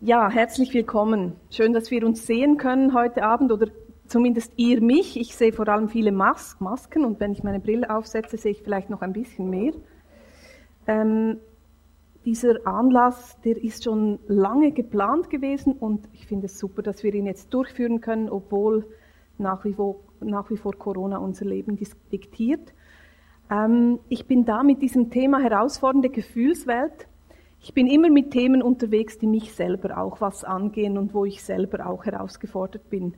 [0.00, 1.32] Ja, herzlich willkommen.
[1.50, 3.66] Schön, dass wir uns sehen können heute Abend oder
[4.06, 5.18] zumindest ihr mich.
[5.18, 8.62] Ich sehe vor allem viele Mas Masken und wenn ich meine Brille aufsetze, sehe ich
[8.62, 9.72] vielleicht noch ein bisschen mehr.
[10.86, 11.38] Ähm,
[12.24, 17.12] dieser Anlass, der ist schon lange geplant gewesen und ich finde es super, dass wir
[17.12, 18.86] ihn jetzt durchführen können, obwohl
[19.36, 21.76] nach wie vor, nach wie vor Corona unser Leben
[22.12, 22.72] diktiert.
[23.50, 27.08] Ähm, ich bin da mit diesem Thema herausfordernde Gefühlswelt
[27.60, 31.42] ich bin immer mit Themen unterwegs, die mich selber auch was angehen und wo ich
[31.42, 33.14] selber auch herausgefordert bin.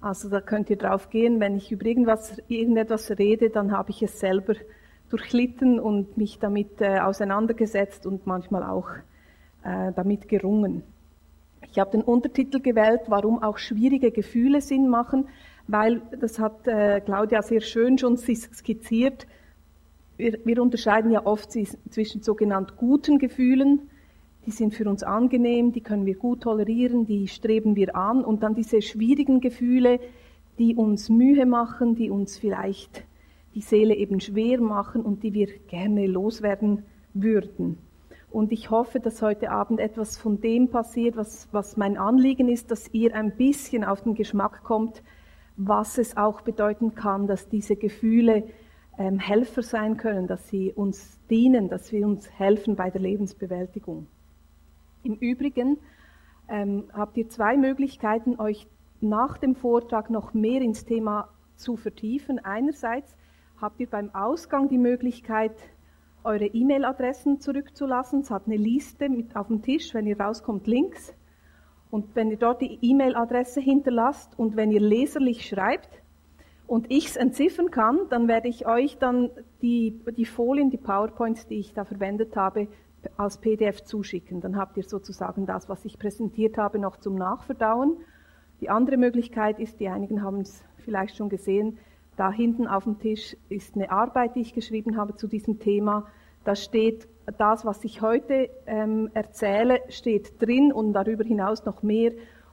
[0.00, 4.02] Also da könnt ihr drauf gehen, wenn ich über irgendwas, irgendetwas rede, dann habe ich
[4.02, 4.54] es selber
[5.10, 8.90] durchlitten und mich damit äh, auseinandergesetzt und manchmal auch
[9.64, 10.82] äh, damit gerungen.
[11.70, 15.28] Ich habe den Untertitel gewählt, warum auch schwierige Gefühle Sinn machen,
[15.66, 19.26] weil das hat äh, Claudia sehr schön schon skizziert
[20.18, 23.88] wir, wir unterscheiden ja oft zwischen sogenannt guten Gefühlen,
[24.44, 28.42] die sind für uns angenehm, die können wir gut tolerieren, die streben wir an, und
[28.42, 30.00] dann diese schwierigen Gefühle,
[30.58, 33.04] die uns Mühe machen, die uns vielleicht
[33.54, 36.82] die Seele eben schwer machen und die wir gerne loswerden
[37.14, 37.78] würden.
[38.30, 42.70] Und ich hoffe, dass heute Abend etwas von dem passiert, was, was mein Anliegen ist,
[42.70, 45.02] dass ihr ein bisschen auf den Geschmack kommt,
[45.56, 48.44] was es auch bedeuten kann, dass diese Gefühle
[48.98, 54.06] ähm, Helfer sein können, dass sie uns dienen, dass sie uns helfen bei der Lebensbewältigung.
[55.04, 55.78] Im Übrigen
[56.48, 58.66] ähm, habt ihr zwei Möglichkeiten, euch
[59.00, 62.40] nach dem Vortrag noch mehr ins Thema zu vertiefen.
[62.40, 63.16] Einerseits
[63.60, 65.54] habt ihr beim Ausgang die Möglichkeit,
[66.24, 68.20] eure E-Mail-Adressen zurückzulassen.
[68.20, 71.14] Es hat eine Liste mit auf dem Tisch, wenn ihr rauskommt, links.
[71.90, 76.02] Und wenn ihr dort die E-Mail-Adresse hinterlasst und wenn ihr leserlich schreibt,
[76.68, 79.30] und ich es entziffern kann, dann werde ich euch dann
[79.62, 82.68] die, die Folien, die PowerPoints, die ich da verwendet habe,
[83.16, 84.40] als PDF zuschicken.
[84.40, 87.96] Dann habt ihr sozusagen das, was ich präsentiert habe, noch zum Nachverdauen.
[88.60, 91.78] Die andere Möglichkeit ist, die einigen haben es vielleicht schon gesehen,
[92.16, 96.06] da hinten auf dem Tisch ist eine Arbeit, die ich geschrieben habe zu diesem Thema.
[96.44, 97.06] Da steht
[97.38, 102.10] das, was ich heute ähm, erzähle, steht drin und darüber hinaus noch mehr.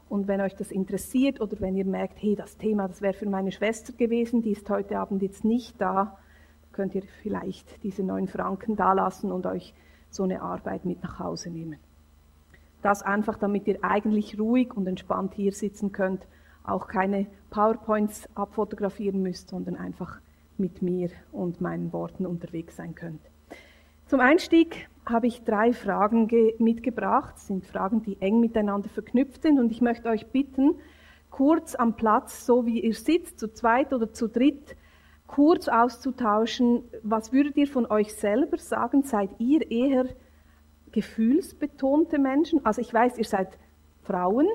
[0.09, 3.27] Und wenn euch das interessiert oder wenn ihr merkt, hey, das Thema, das wäre für
[3.27, 6.17] meine Schwester gewesen, die ist heute Abend jetzt nicht da,
[6.71, 9.73] könnt ihr vielleicht diese neun Franken dalassen und euch
[10.09, 11.79] so eine Arbeit mit nach Hause nehmen.
[12.81, 16.27] Das einfach, damit ihr eigentlich ruhig und entspannt hier sitzen könnt,
[16.63, 20.19] auch keine PowerPoints abfotografieren müsst, sondern einfach
[20.57, 23.21] mit mir und meinen Worten unterwegs sein könnt.
[24.07, 26.27] Zum Einstieg habe ich drei Fragen
[26.57, 27.35] mitgebracht.
[27.35, 29.59] Das sind Fragen, die eng miteinander verknüpft sind.
[29.59, 30.75] Und ich möchte euch bitten,
[31.29, 34.75] kurz am Platz, so wie ihr sitzt, zu zweit oder zu dritt,
[35.27, 36.83] kurz auszutauschen.
[37.03, 39.03] Was würdet ihr von euch selber sagen?
[39.03, 40.05] Seid ihr eher
[40.91, 42.65] gefühlsbetonte Menschen?
[42.65, 43.49] Also ich weiß, ihr seid
[44.03, 44.47] Frauen,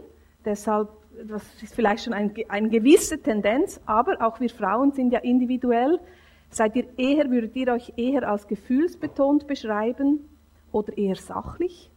[0.44, 0.88] deshalb,
[1.26, 6.00] das ist vielleicht schon ein, eine gewisse Tendenz, aber auch wir Frauen sind ja individuell.
[6.48, 10.30] Seid ihr eher, würdet ihr euch eher als gefühlsbetont beschreiben
[10.72, 11.90] oder eher sachlich?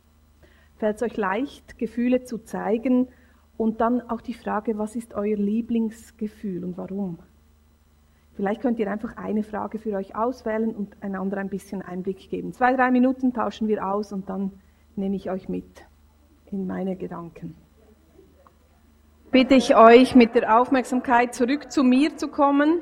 [0.77, 3.07] Fällt es euch leicht, Gefühle zu zeigen?
[3.57, 7.19] Und dann auch die Frage, was ist euer Lieblingsgefühl und warum?
[8.35, 12.51] Vielleicht könnt ihr einfach eine Frage für euch auswählen und einander ein bisschen Einblick geben.
[12.51, 14.51] Zwei, drei Minuten tauschen wir aus und dann
[14.95, 15.85] nehme ich euch mit
[16.51, 17.55] in meine Gedanken.
[19.31, 22.81] Bitte ich euch, mit der Aufmerksamkeit zurück zu mir zu kommen.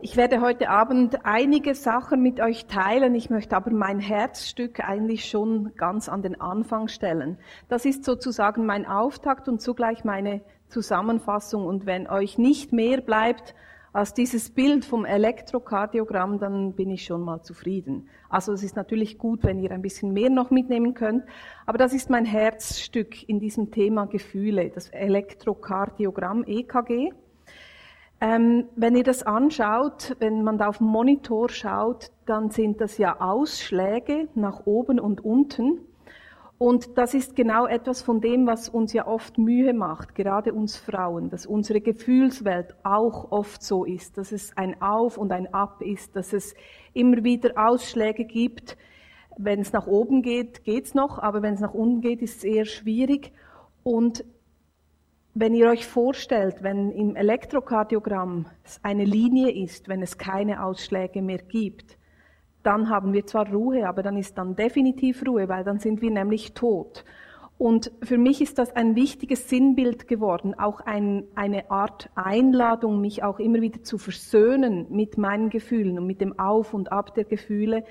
[0.00, 3.16] Ich werde heute Abend einige Sachen mit euch teilen.
[3.16, 7.36] Ich möchte aber mein Herzstück eigentlich schon ganz an den Anfang stellen.
[7.68, 11.66] Das ist sozusagen mein Auftakt und zugleich meine Zusammenfassung.
[11.66, 13.56] Und wenn euch nicht mehr bleibt
[13.92, 18.08] als dieses Bild vom Elektrokardiogramm, dann bin ich schon mal zufrieden.
[18.28, 21.24] Also es ist natürlich gut, wenn ihr ein bisschen mehr noch mitnehmen könnt.
[21.66, 27.10] Aber das ist mein Herzstück in diesem Thema Gefühle, das Elektrokardiogramm EKG.
[28.20, 32.98] Ähm, wenn ihr das anschaut, wenn man da auf den Monitor schaut, dann sind das
[32.98, 35.80] ja Ausschläge nach oben und unten.
[36.58, 40.76] Und das ist genau etwas von dem, was uns ja oft Mühe macht, gerade uns
[40.76, 45.80] Frauen, dass unsere Gefühlswelt auch oft so ist, dass es ein Auf und ein Ab
[45.82, 46.56] ist, dass es
[46.94, 48.76] immer wieder Ausschläge gibt.
[49.36, 52.44] Wenn es nach oben geht, geht's noch, aber wenn es nach unten geht, ist es
[52.44, 53.32] eher schwierig.
[53.84, 54.24] Und
[55.34, 58.46] wenn ihr euch vorstellt, wenn im Elektrokardiogramm
[58.82, 61.98] eine Linie ist, wenn es keine Ausschläge mehr gibt,
[62.62, 66.10] dann haben wir zwar Ruhe, aber dann ist dann definitiv Ruhe, weil dann sind wir
[66.10, 67.04] nämlich tot.
[67.56, 73.24] Und für mich ist das ein wichtiges Sinnbild geworden, auch ein, eine Art Einladung, mich
[73.24, 77.24] auch immer wieder zu versöhnen mit meinen Gefühlen und mit dem Auf und Ab der
[77.24, 77.84] Gefühle,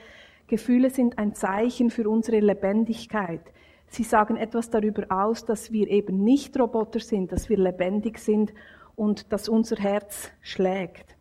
[0.47, 3.41] Gefühle sind ein Zeichen für unsere Lebendigkeit.
[3.87, 8.53] Sie sagen etwas darüber aus, dass wir eben nicht Roboter sind, dass wir lebendig sind
[8.95, 11.15] und dass unser Herz schlägt.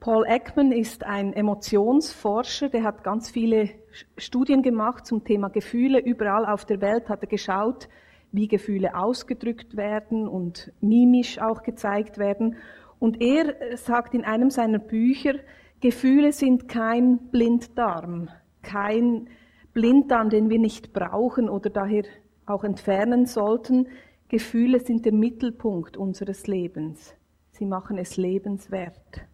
[0.00, 3.70] Paul Ekman ist ein Emotionsforscher, der hat ganz viele
[4.18, 5.98] Studien gemacht zum Thema Gefühle.
[5.98, 7.88] Überall auf der Welt hat er geschaut,
[8.30, 12.56] wie Gefühle ausgedrückt werden und mimisch auch gezeigt werden.
[12.98, 15.34] Und er sagt in einem seiner Bücher,
[15.80, 18.28] Gefühle sind kein Blinddarm,
[18.62, 19.28] kein
[19.76, 22.04] Blinddarm, den wir nicht brauchen oder daher
[22.46, 23.88] auch entfernen sollten.
[24.28, 27.14] Gefühle sind der Mittelpunkt unseres Lebens.
[27.50, 29.26] Sie machen es lebenswert.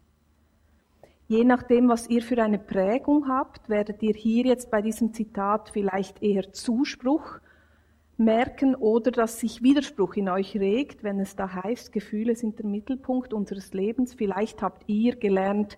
[1.29, 5.69] Je nachdem, was ihr für eine Prägung habt, werdet ihr hier jetzt bei diesem Zitat
[5.69, 7.39] vielleicht eher Zuspruch
[8.17, 12.65] merken oder dass sich Widerspruch in euch regt, wenn es da heißt, Gefühle sind der
[12.65, 14.13] Mittelpunkt unseres Lebens.
[14.13, 15.77] Vielleicht habt ihr gelernt,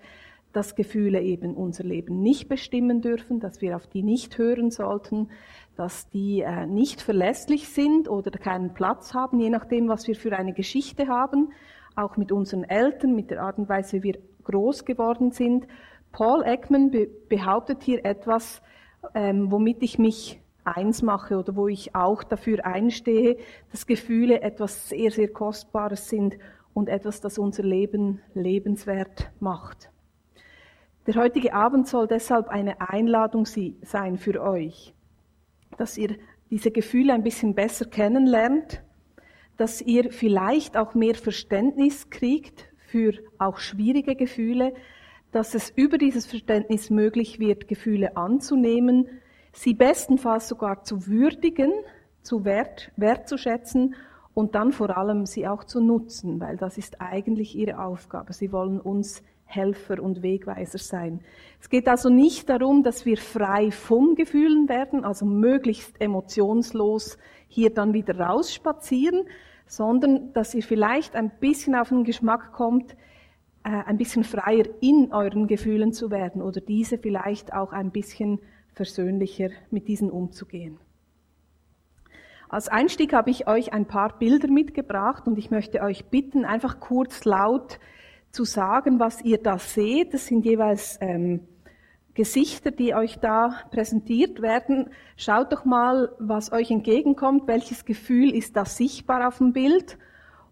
[0.56, 5.30] dass Gefühle eben unser Leben nicht bestimmen dürfen, dass wir auf die nicht hören sollten,
[5.75, 10.34] dass die äh, nicht verlässlich sind oder keinen Platz haben, je nachdem, was wir für
[10.38, 11.52] eine Geschichte haben,
[11.96, 15.68] auch mit unseren Eltern, mit der Art und Weise, wie wir groß geworden sind.
[16.13, 18.62] Paul Ekman be behauptet hier etwas,
[19.13, 23.38] ähm, womit ich mich eins mache oder wo ich auch dafür einstehe,
[23.72, 26.38] dass Gefühle etwas sehr, sehr Kostbares sind
[26.74, 29.90] und etwas, das unser Leben lebenswert macht.
[31.07, 34.96] Der heutige Abend soll deshalb eine Einladung sein für euch,
[35.78, 36.16] dass ihr
[36.50, 38.81] diese Gefühle ein bisschen besser kennenlernt,
[39.57, 44.74] dass ihr vielleicht auch mehr Verständnis kriegt für auch schwierige Gefühle,
[45.31, 49.07] dass es über dieses Verständnis möglich wird, Gefühle anzunehmen,
[49.54, 51.72] sie bestenfalls sogar zu würdigen,
[52.24, 53.96] zu wert, wertzuschätzen
[54.34, 58.34] und dann vor allem sie auch zu nutzen, weil das ist eigentlich ihre Aufgabe.
[58.34, 61.21] Sie wollen uns Helfer und Wegweiser sein.
[61.62, 67.74] Es geht also nicht darum, dass wir frei vom Gefühlen werden, also möglichst emotionslos hier
[67.74, 69.27] dann wieder rausspazieren,
[69.68, 72.94] sondern dass ihr vielleicht ein bisschen auf den Geschmack kommt,
[73.63, 78.39] äh, ein bisschen freier in euren Gefühlen zu werden oder diese vielleicht auch ein bisschen
[78.74, 80.80] versöhnlicher mit diesen umzugehen.
[82.47, 86.80] Als Einstieg habe ich euch ein paar Bilder mitgebracht und ich möchte euch bitten, einfach
[86.80, 87.80] kurz laut
[88.35, 90.13] zu sagen, was ihr da seht.
[90.13, 91.47] Das sind jeweils ähm,
[92.13, 94.89] Gesichter, die euch da präsentiert werden.
[95.15, 97.47] Schaut doch mal, was euch entgegenkommt.
[97.47, 99.97] Welches Gefühl ist da sichtbar auf dem Bild?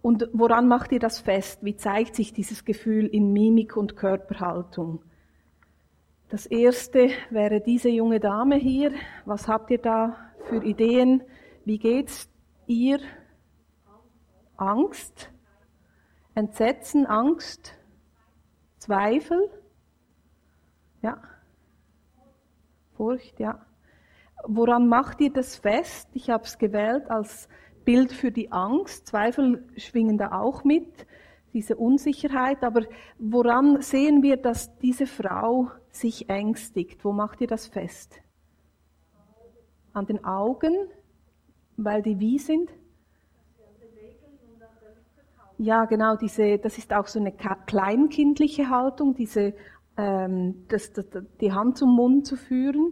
[0.01, 1.59] Und woran macht ihr das fest?
[1.63, 5.01] Wie zeigt sich dieses Gefühl in Mimik und Körperhaltung?
[6.29, 8.91] Das erste wäre diese junge Dame hier.
[9.25, 11.21] Was habt ihr da für Ideen?
[11.63, 12.29] Wie geht's
[12.65, 12.99] ihr?
[14.57, 15.32] Angst,
[16.35, 17.77] Entsetzen, Angst,
[18.77, 19.49] Zweifel,
[21.01, 21.21] ja,
[22.95, 23.65] Furcht, ja.
[24.45, 26.09] Woran macht ihr das fest?
[26.13, 27.47] Ich habe es gewählt als
[27.85, 29.07] Bild für die Angst.
[29.07, 31.05] Zweifel schwingen da auch mit,
[31.53, 32.63] diese Unsicherheit.
[32.63, 32.81] Aber
[33.19, 37.05] woran sehen wir, dass diese Frau sich ängstigt.
[37.05, 38.19] Wo macht ihr das fest?
[39.93, 40.73] An den Augen,
[41.77, 42.71] weil die wie sind?
[45.63, 49.53] Ja, genau, diese, das ist auch so eine kleinkindliche Haltung, diese,
[49.95, 51.05] ähm, das, das,
[51.39, 52.91] die Hand zum Mund zu führen.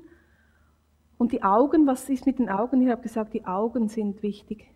[1.17, 2.81] Und die Augen, was ist mit den Augen?
[2.81, 4.71] Ich habe gesagt, die Augen sind wichtig.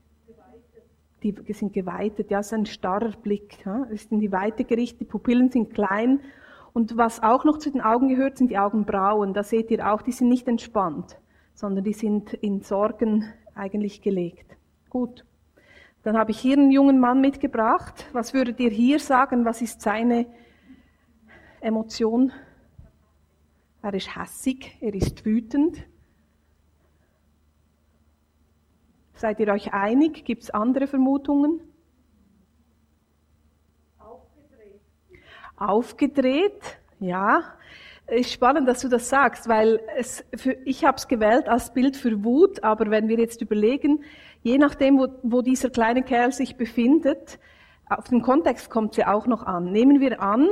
[1.24, 3.66] Die sind geweitet, ja, es ist ein starrer Blick.
[3.66, 3.86] Ja.
[3.86, 6.20] Es ist in die Weite gerichtet, die Pupillen sind klein
[6.74, 9.34] und was auch noch zu den Augen gehört, sind die Augenbrauen.
[9.34, 11.18] Da seht ihr auch, die sind nicht entspannt,
[11.54, 13.24] sondern die sind in Sorgen
[13.56, 14.58] eigentlich gelegt.
[14.90, 15.24] Gut.
[16.06, 18.06] Dann habe ich hier einen jungen Mann mitgebracht.
[18.14, 19.44] Was würdet ihr hier sagen?
[19.44, 20.28] Was ist seine
[21.62, 22.32] Emotion?
[23.82, 25.84] Er ist hässig, er ist wütend.
[29.16, 30.26] Seid ihr euch einig?
[30.26, 31.60] Gibt es andere Vermutungen?
[35.58, 36.78] aufgedreht.
[37.00, 37.56] Ja,
[38.08, 41.96] ist spannend, dass du das sagst, weil es für, ich habe es gewählt als Bild
[41.96, 44.04] für Wut, aber wenn wir jetzt überlegen,
[44.46, 47.40] je nachdem, wo, wo dieser kleine Kerl sich befindet,
[47.90, 49.72] auf den Kontext kommt ja auch noch an.
[49.72, 50.48] Nehmen wir an,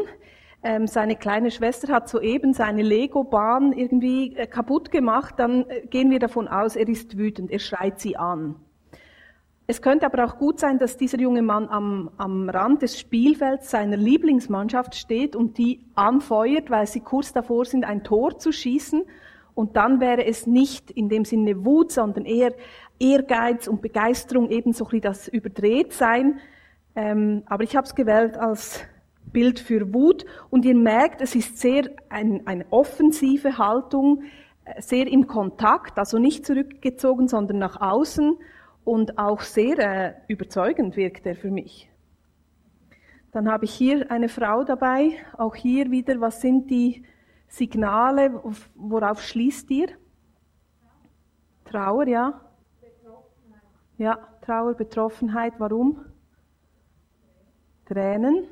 [0.63, 6.09] ähm, seine kleine Schwester hat soeben seine Lego-Bahn irgendwie äh, kaputt gemacht, dann äh, gehen
[6.09, 8.55] wir davon aus, er ist wütend, er schreit sie an.
[9.67, 13.69] Es könnte aber auch gut sein, dass dieser junge Mann am, am Rand des Spielfelds
[13.69, 19.03] seiner Lieblingsmannschaft steht und die anfeuert, weil sie kurz davor sind, ein Tor zu schießen.
[19.55, 22.53] Und dann wäre es nicht in dem Sinne Wut, sondern eher
[22.99, 26.39] Ehrgeiz und Begeisterung, ebenso wie das Überdrehtsein.
[26.95, 28.83] Ähm, aber ich habe es gewählt als
[29.31, 30.25] Bild für Wut.
[30.49, 34.23] Und ihr merkt, es ist sehr ein, eine offensive Haltung,
[34.65, 38.37] äh, sehr im Kontakt, also nicht zurückgezogen, sondern nach außen
[38.83, 41.89] und auch sehr äh, überzeugend wirkt er für mich.
[43.31, 47.03] Dann habe ich hier eine Frau dabei, auch hier wieder, was sind die
[47.53, 48.41] Signale,
[48.73, 49.89] worauf schließt ihr?
[51.65, 52.41] Trauer, ja?
[53.99, 56.03] Ja, Trauer, Betroffenheit, warum?
[57.85, 58.47] Tränen.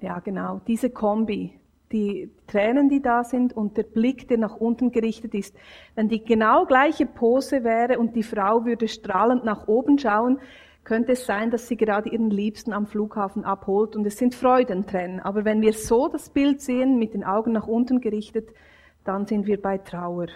[0.00, 1.60] Ja, genau, diese Kombi.
[1.92, 5.54] Die Tränen, die da sind und der Blick, der nach unten gerichtet ist.
[5.94, 10.40] Wenn die genau gleiche Pose wäre und die Frau würde strahlend nach oben schauen,
[10.84, 15.20] könnte es sein, dass sie gerade ihren Liebsten am Flughafen abholt und es sind Freudentränen.
[15.20, 18.50] Aber wenn wir so das Bild sehen, mit den Augen nach unten gerichtet,
[19.02, 20.26] dann sind wir bei Trauer.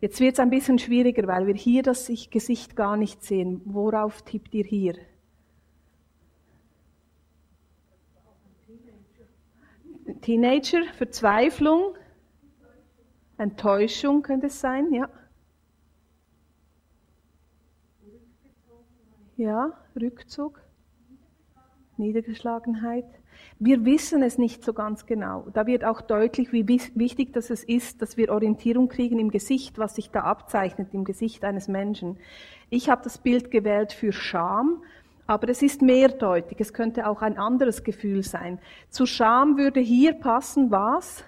[0.00, 3.62] Jetzt wird es ein bisschen schwieriger, weil wir hier das Gesicht gar nicht sehen.
[3.64, 4.94] Worauf tippt ihr hier?
[10.20, 11.94] Teenager, Verzweiflung,
[13.38, 15.08] Enttäuschung könnte es sein, ja.
[19.36, 20.62] Ja, Rückzug,
[21.98, 23.04] Niedergeschlagenheit.
[23.58, 25.46] Wir wissen es nicht so ganz genau.
[25.52, 29.94] Da wird auch deutlich, wie wichtig das ist, dass wir Orientierung kriegen im Gesicht, was
[29.94, 32.18] sich da abzeichnet im Gesicht eines Menschen.
[32.70, 34.82] Ich habe das Bild gewählt für Scham,
[35.26, 36.58] aber es ist mehrdeutig.
[36.58, 38.58] Es könnte auch ein anderes Gefühl sein.
[38.88, 41.24] Zu Scham würde hier passen was?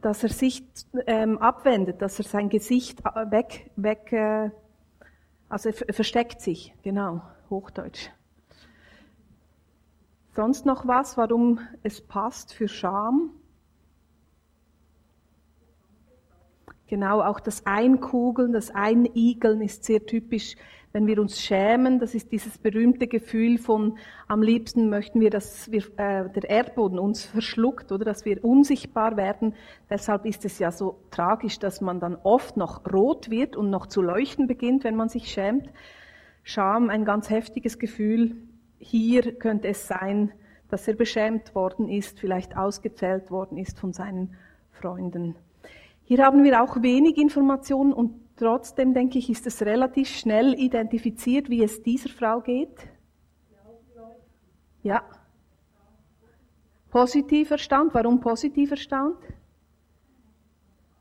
[0.00, 0.64] Dass er sich
[1.06, 4.50] ähm, abwendet, dass er sein Gesicht äh, weg, weg äh,
[5.48, 8.10] also er versteckt sich, genau, Hochdeutsch.
[10.34, 13.30] Sonst noch was, warum es passt für Scham?
[16.86, 20.56] Genau, auch das Einkugeln, das Einigeln ist sehr typisch
[20.98, 25.70] wenn wir uns schämen, das ist dieses berühmte Gefühl von, am liebsten möchten wir, dass
[25.70, 29.54] wir, äh, der Erdboden uns verschluckt oder dass wir unsichtbar werden.
[29.88, 33.86] Deshalb ist es ja so tragisch, dass man dann oft noch rot wird und noch
[33.86, 35.70] zu leuchten beginnt, wenn man sich schämt.
[36.42, 38.34] Scham, ein ganz heftiges Gefühl.
[38.80, 40.32] Hier könnte es sein,
[40.68, 44.34] dass er beschämt worden ist, vielleicht ausgezählt worden ist von seinen
[44.72, 45.36] Freunden.
[46.06, 51.50] Hier haben wir auch wenig Informationen und Trotzdem denke ich, ist es relativ schnell identifiziert,
[51.50, 52.88] wie es dieser Frau geht.
[54.84, 55.02] Ja.
[56.90, 57.94] Positiv erstaunt.
[57.94, 59.18] Warum positiv erstaunt?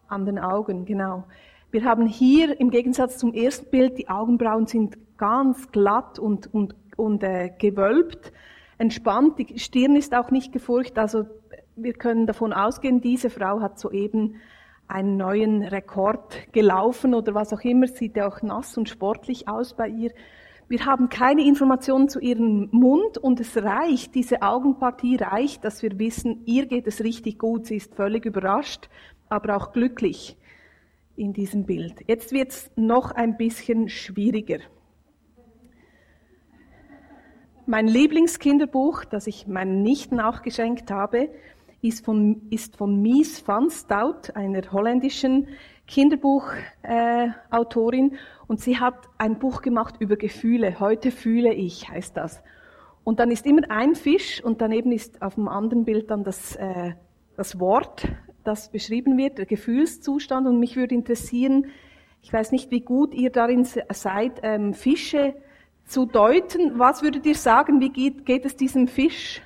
[0.08, 1.26] An den Augen, genau.
[1.70, 6.76] Wir haben hier im Gegensatz zum ersten Bild, die Augenbrauen sind ganz glatt und, und,
[6.96, 8.34] und äh, gewölbt,
[8.80, 9.38] entspannt.
[9.38, 10.98] Die Stirn ist auch nicht gefurcht.
[10.98, 11.26] Also
[11.76, 14.38] wir können davon ausgehen, diese Frau hat soeben
[14.88, 19.74] einen neuen Rekord gelaufen oder was auch immer, sieht ja auch nass und sportlich aus
[19.74, 20.12] bei ihr.
[20.70, 25.98] Wir haben keine Informationen zu ihrem Mund und es reicht, diese Augenpartie reicht, dass wir
[25.98, 27.66] wissen, ihr geht es richtig gut.
[27.68, 28.90] Sie ist völlig überrascht,
[29.30, 30.38] aber auch glücklich
[31.16, 32.04] in diesem Bild.
[32.08, 34.60] Jetzt wird es noch ein bisschen schwieriger.
[37.66, 41.30] Mein Lieblingskinderbuch, das ich meinen Nichten auch geschenkt habe,
[41.82, 45.48] ist von, ist von Mies van Stout, einer holländischen
[45.88, 48.14] Kinderbuchautorin.
[48.14, 48.18] Äh,
[48.48, 50.80] und sie hat ein Buch gemacht über Gefühle.
[50.80, 52.42] Heute fühle ich, heißt das.
[53.04, 56.56] Und dann ist immer ein Fisch und daneben ist auf dem anderen Bild dann das,
[56.58, 56.94] äh,
[57.38, 58.08] das Wort,
[58.44, 60.48] das beschrieben wird, der Gefühlszustand.
[60.48, 61.68] Und mich würde interessieren,
[62.22, 65.36] ich weiß nicht, wie gut ihr darin seid, ähm, Fische
[65.86, 66.80] zu deuten.
[66.80, 69.42] Was würdet ihr sagen, wie geht, geht es diesem Fisch?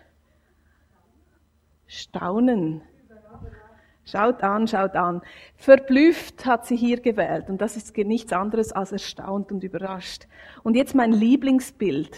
[1.92, 2.82] Staunen.
[4.06, 5.22] Schaut an, schaut an.
[5.58, 10.26] Verblüfft hat sie hier gewählt und das ist nichts anderes als erstaunt und überrascht.
[10.64, 12.18] Und jetzt mein Lieblingsbild.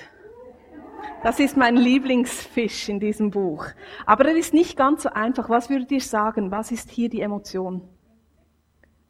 [1.23, 3.65] Das ist mein Lieblingsfisch in diesem Buch.
[4.05, 5.49] Aber er ist nicht ganz so einfach.
[5.49, 6.51] Was würdet ihr sagen?
[6.51, 7.81] Was ist hier die Emotion?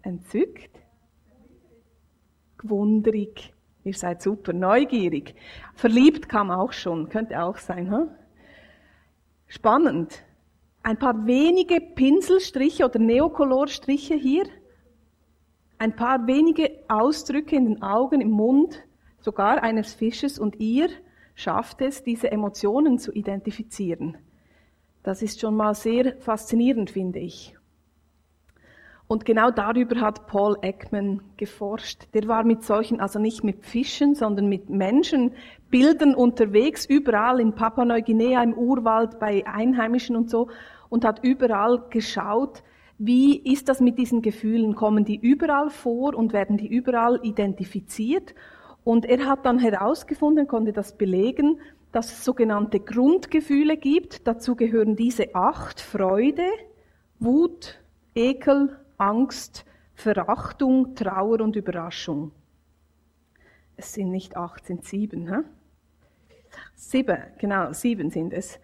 [0.01, 0.79] Entzückt?
[2.57, 3.53] Gewunderig.
[3.83, 4.53] Ihr seid super.
[4.53, 5.35] Neugierig.
[5.73, 7.09] Verliebt kam auch schon.
[7.09, 7.91] Könnte auch sein.
[7.91, 8.09] Hm?
[9.47, 10.23] Spannend
[10.83, 14.43] ein paar wenige Pinselstriche oder Neokolorstriche hier,
[15.79, 18.83] ein paar wenige Ausdrücke in den Augen, im Mund,
[19.19, 20.89] sogar eines Fisches und ihr
[21.35, 24.17] schafft es, diese Emotionen zu identifizieren.
[25.01, 27.55] Das ist schon mal sehr faszinierend, finde ich.
[29.07, 32.07] Und genau darüber hat Paul Ekman geforscht.
[32.13, 38.41] Der war mit solchen, also nicht mit Fischen, sondern mit Menschenbildern unterwegs, überall in Papua-Neuguinea,
[38.41, 40.49] im Urwald, bei Einheimischen und so,
[40.93, 42.61] und hat überall geschaut,
[42.99, 44.75] wie ist das mit diesen Gefühlen?
[44.75, 48.35] Kommen die überall vor und werden die überall identifiziert?
[48.83, 51.59] Und er hat dann herausgefunden, konnte das belegen,
[51.91, 54.27] dass es sogenannte Grundgefühle gibt.
[54.27, 56.45] Dazu gehören diese acht Freude,
[57.19, 57.79] Wut,
[58.13, 62.33] Ekel, Angst, Verachtung, Trauer und Überraschung.
[63.77, 65.27] Es sind nicht acht, es sind sieben.
[65.27, 65.39] Hä?
[66.75, 68.59] Sieben, genau, sieben sind es.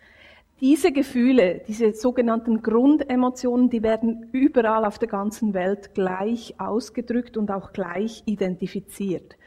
[0.62, 7.50] Diese Gefühle, diese sogenannten Grundemotionen, die werden überall auf der ganzen Welt gleich ausgedrückt und
[7.50, 9.38] auch gleich identifiziert.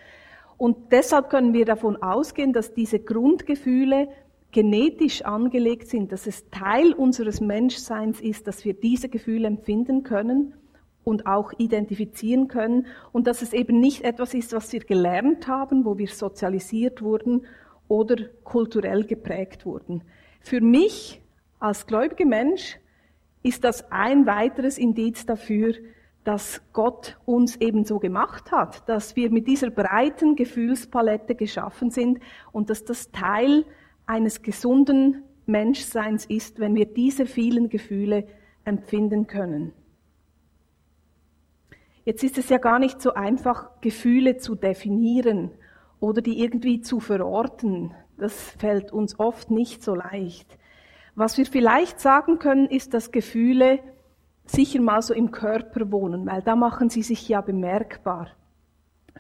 [0.57, 4.09] Und deshalb können wir davon ausgehen, dass diese Grundgefühle
[4.53, 10.55] genetisch angelegt sind, dass es Teil unseres Menschseins ist, dass wir diese Gefühle empfinden können
[11.05, 15.85] und auch identifizieren können und dass es eben nicht etwas ist, was wir gelernt haben,
[15.85, 17.45] wo wir sozialisiert wurden
[17.89, 20.03] oder kulturell geprägt wurden.
[20.43, 21.21] Für mich
[21.59, 22.79] als gläubiger Mensch
[23.43, 25.75] ist das ein weiteres Indiz dafür,
[26.25, 32.21] dass Gott uns eben so gemacht hat, dass wir mit dieser breiten Gefühlspalette geschaffen sind
[32.53, 33.65] und dass das Teil
[34.07, 38.27] eines gesunden Menschseins ist, wenn wir diese vielen Gefühle
[38.65, 39.73] empfinden können.
[42.05, 45.51] Jetzt ist es ja gar nicht so einfach, Gefühle zu definieren
[46.01, 47.95] oder die irgendwie zu verorten.
[48.17, 50.59] Das fällt uns oft nicht so leicht.
[51.15, 53.81] Was wir vielleicht sagen können, ist, dass Gefühle
[54.45, 58.29] sicher mal so im Körper wohnen, weil da machen sie sich ja bemerkbar.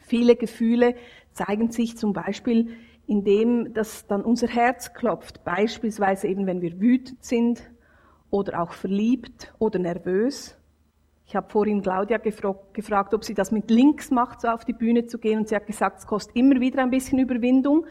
[0.01, 0.95] Viele Gefühle
[1.33, 7.25] zeigen sich zum Beispiel indem, dass dann unser Herz klopft, beispielsweise eben wenn wir wütend
[7.25, 7.63] sind
[8.31, 10.57] oder auch verliebt oder nervös.
[11.27, 15.07] Ich habe vorhin Claudia gefragt, ob sie das mit links macht, so auf die Bühne
[15.07, 17.87] zu gehen, und sie hat gesagt, es kostet immer wieder ein bisschen Überwindung.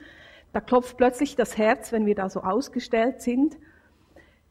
[0.54, 3.58] Da klopft plötzlich das Herz, wenn wir da so ausgestellt sind.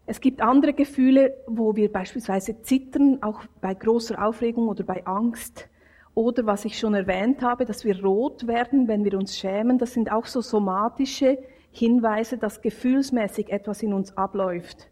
[0.07, 5.69] Es gibt andere Gefühle, wo wir beispielsweise zittern, auch bei großer Aufregung oder bei Angst.
[6.15, 9.79] Oder was ich schon erwähnt habe, dass wir rot werden, wenn wir uns schämen.
[9.79, 11.39] Das sind auch so somatische
[11.71, 14.89] Hinweise, dass gefühlsmäßig etwas in uns abläuft.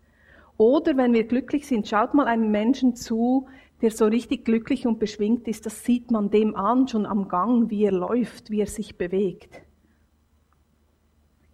[0.56, 3.48] Oder wenn wir glücklich sind, schaut mal einem Menschen zu,
[3.80, 7.70] der so richtig glücklich und beschwingt ist, das sieht man dem an, schon am Gang,
[7.70, 9.62] wie er läuft, wie er sich bewegt.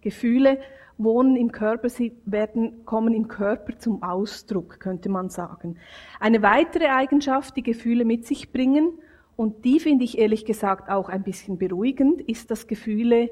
[0.05, 0.59] Gefühle
[0.97, 5.77] wohnen im Körper, sie werden, kommen im Körper zum Ausdruck, könnte man sagen.
[6.19, 8.93] Eine weitere Eigenschaft, die Gefühle mit sich bringen,
[9.35, 13.29] und die finde ich ehrlich gesagt auch ein bisschen beruhigend, ist, dass Gefühle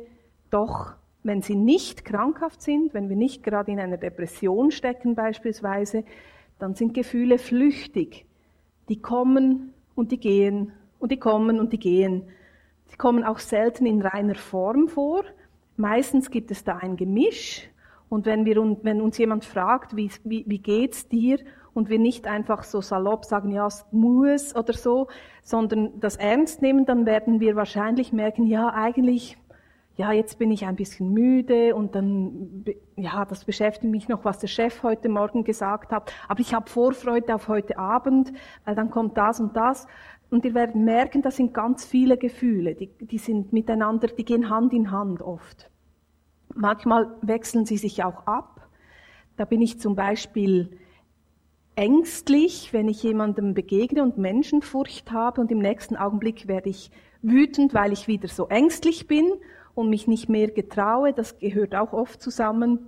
[0.50, 6.04] doch, wenn sie nicht krankhaft sind, wenn wir nicht gerade in einer Depression stecken beispielsweise,
[6.60, 8.26] dann sind Gefühle flüchtig.
[8.90, 12.24] Die kommen und die gehen und die kommen und die gehen.
[12.88, 15.24] Sie kommen auch selten in reiner Form vor,
[15.76, 17.70] Meistens gibt es da ein Gemisch.
[18.10, 21.40] Und wenn, wir, wenn uns jemand fragt, wie, wie, wie geht's dir,
[21.74, 25.08] und wir nicht einfach so salopp sagen, ja, es muss oder so,
[25.42, 29.38] sondern das ernst nehmen, dann werden wir wahrscheinlich merken, ja, eigentlich,
[29.96, 34.40] ja, jetzt bin ich ein bisschen müde und dann, ja, das beschäftigt mich noch, was
[34.40, 38.34] der Chef heute Morgen gesagt hat, aber ich habe Vorfreude auf heute Abend,
[38.66, 39.88] weil dann kommt das und das.
[40.34, 44.50] Und ihr werdet merken, das sind ganz viele Gefühle, die, die sind miteinander, die gehen
[44.50, 45.70] Hand in Hand oft.
[46.56, 48.68] Manchmal wechseln sie sich auch ab.
[49.38, 50.80] Da bin ich zum Beispiel
[51.76, 56.90] ängstlich, wenn ich jemandem begegne und Menschenfurcht habe und im nächsten Augenblick werde ich
[57.22, 59.34] wütend, weil ich wieder so ängstlich bin
[59.76, 61.14] und mich nicht mehr getraue.
[61.14, 62.80] Das gehört auch oft zusammen.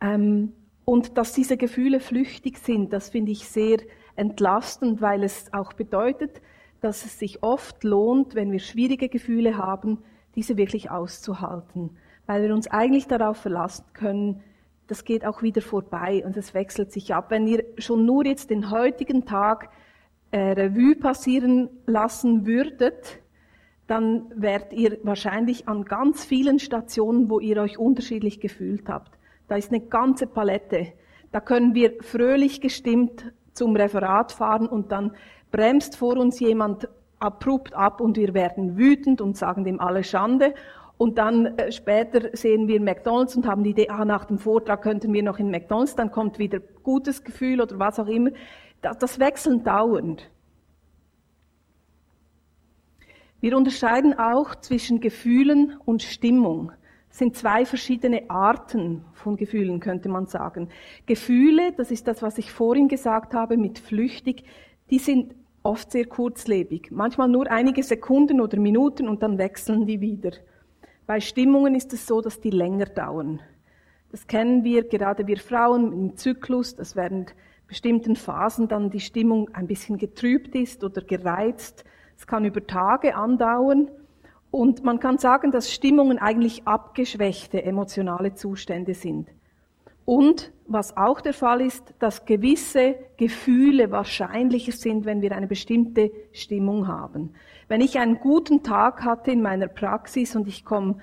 [0.00, 0.52] Ähm,
[0.84, 3.78] und dass diese Gefühle flüchtig sind, das finde ich sehr
[4.20, 6.40] entlastend, weil es auch bedeutet,
[6.80, 9.98] dass es sich oft lohnt, wenn wir schwierige Gefühle haben,
[10.36, 14.42] diese wirklich auszuhalten, weil wir uns eigentlich darauf verlassen können,
[14.86, 17.30] das geht auch wieder vorbei und es wechselt sich ab.
[17.30, 19.70] Wenn ihr schon nur jetzt den heutigen Tag
[20.32, 23.20] äh, Revue passieren lassen würdet,
[23.86, 29.16] dann werdet ihr wahrscheinlich an ganz vielen Stationen, wo ihr euch unterschiedlich gefühlt habt.
[29.48, 30.92] Da ist eine ganze Palette.
[31.32, 35.12] Da können wir fröhlich gestimmt zum Referat fahren und dann
[35.50, 40.54] bremst vor uns jemand abrupt ab und wir werden wütend und sagen dem alle Schande.
[40.96, 44.82] Und dann äh, später sehen wir McDonalds und haben die Idee, ah, nach dem Vortrag
[44.82, 48.30] könnten wir noch in McDonalds, dann kommt wieder gutes Gefühl oder was auch immer.
[48.82, 50.30] Das, das wechseln dauernd.
[53.40, 56.72] Wir unterscheiden auch zwischen Gefühlen und Stimmung
[57.10, 60.68] sind zwei verschiedene Arten von Gefühlen, könnte man sagen.
[61.06, 64.44] Gefühle, das ist das, was ich vorhin gesagt habe, mit flüchtig,
[64.90, 66.90] die sind oft sehr kurzlebig.
[66.90, 70.30] Manchmal nur einige Sekunden oder Minuten und dann wechseln die wieder.
[71.06, 73.40] Bei Stimmungen ist es so, dass die länger dauern.
[74.12, 77.34] Das kennen wir, gerade wir Frauen im Zyklus, dass während
[77.66, 81.84] bestimmten Phasen dann die Stimmung ein bisschen getrübt ist oder gereizt.
[82.16, 83.90] Es kann über Tage andauern
[84.50, 89.28] Und man kann sagen, dass Stimmungen eigentlich abgeschwächte emotionale Zustände sind.
[90.04, 96.10] Und was auch der Fall ist, dass gewisse Gefühle wahrscheinlicher sind, wenn wir eine bestimmte
[96.32, 97.34] Stimmung haben.
[97.68, 100.96] Wenn ich einen guten Tag hatte in meiner Praxis und ich komme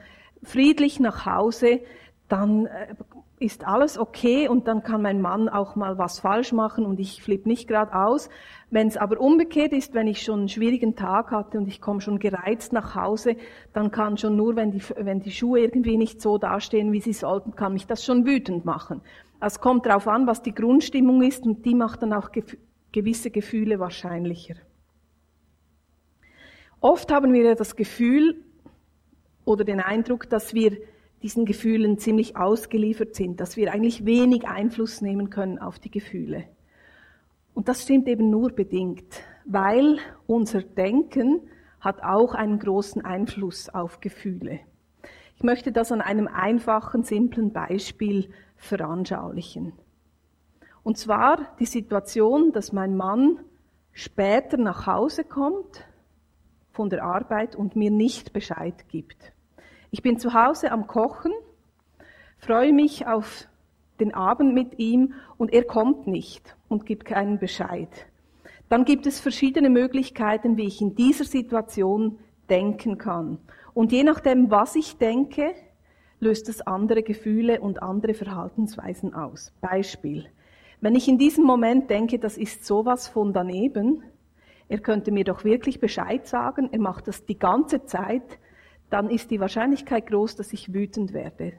[0.43, 1.79] friedlich nach Hause,
[2.27, 2.95] dann äh,
[3.39, 7.21] ist alles okay und dann kann mein Mann auch mal was falsch machen und ich
[7.21, 8.29] flippe nicht gerade aus.
[8.71, 12.01] Wenn es aber umgekehrt ist, wenn ich schon einen schwierigen Tag hatte und ich komme
[12.01, 13.35] schon gereizt nach Hause,
[13.73, 17.13] dann kann schon nur, wenn die, wenn die Schuhe irgendwie nicht so dastehen, wie sie
[17.13, 19.01] sollten, kann mich das schon wütend machen.
[19.39, 22.31] Es kommt darauf an, was die Grundstimmung ist und die macht dann auch
[22.91, 24.55] gewisse Gefühle wahrscheinlicher.
[26.79, 28.43] Oft haben wir ja das Gefühl
[29.45, 30.77] oder den Eindruck, dass wir
[31.23, 36.45] diesen Gefühlen ziemlich ausgeliefert sind, dass wir eigentlich wenig Einfluss nehmen können auf die Gefühle.
[37.53, 41.41] Und das stimmt eben nur bedingt, weil unser Denken
[41.79, 44.59] hat auch einen großen Einfluss auf Gefühle.
[45.35, 49.73] Ich möchte das an einem einfachen, simplen Beispiel veranschaulichen.
[50.83, 53.39] Und zwar die Situation, dass mein Mann
[53.91, 55.85] später nach Hause kommt
[56.71, 59.33] von der Arbeit und mir nicht Bescheid gibt.
[59.89, 61.31] Ich bin zu Hause am Kochen,
[62.37, 63.47] freue mich auf
[63.99, 67.89] den Abend mit ihm und er kommt nicht und gibt keinen Bescheid.
[68.69, 72.19] Dann gibt es verschiedene Möglichkeiten, wie ich in dieser Situation
[72.49, 73.39] denken kann.
[73.73, 75.53] Und je nachdem, was ich denke,
[76.19, 79.53] löst es andere Gefühle und andere Verhaltensweisen aus.
[79.61, 80.25] Beispiel.
[80.81, 84.03] Wenn ich in diesem Moment denke, das ist sowas von daneben,
[84.67, 88.37] er könnte mir doch wirklich Bescheid sagen, er macht das die ganze Zeit,
[88.89, 91.53] dann ist die Wahrscheinlichkeit groß, dass ich wütend werde,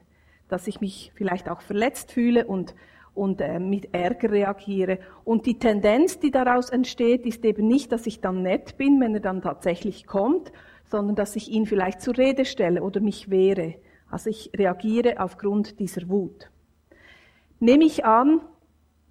[0.49, 2.75] dass ich mich vielleicht auch verletzt fühle und,
[3.15, 4.99] und äh, mit Ärger reagiere.
[5.25, 9.15] Und die Tendenz, die daraus entsteht, ist eben nicht, dass ich dann nett bin, wenn
[9.15, 10.53] er dann tatsächlich kommt,
[10.85, 13.75] sondern dass ich ihn vielleicht zur Rede stelle oder mich wehre.
[14.11, 16.51] Also ich reagiere aufgrund dieser Wut.
[17.61, 18.41] Nehme ich an,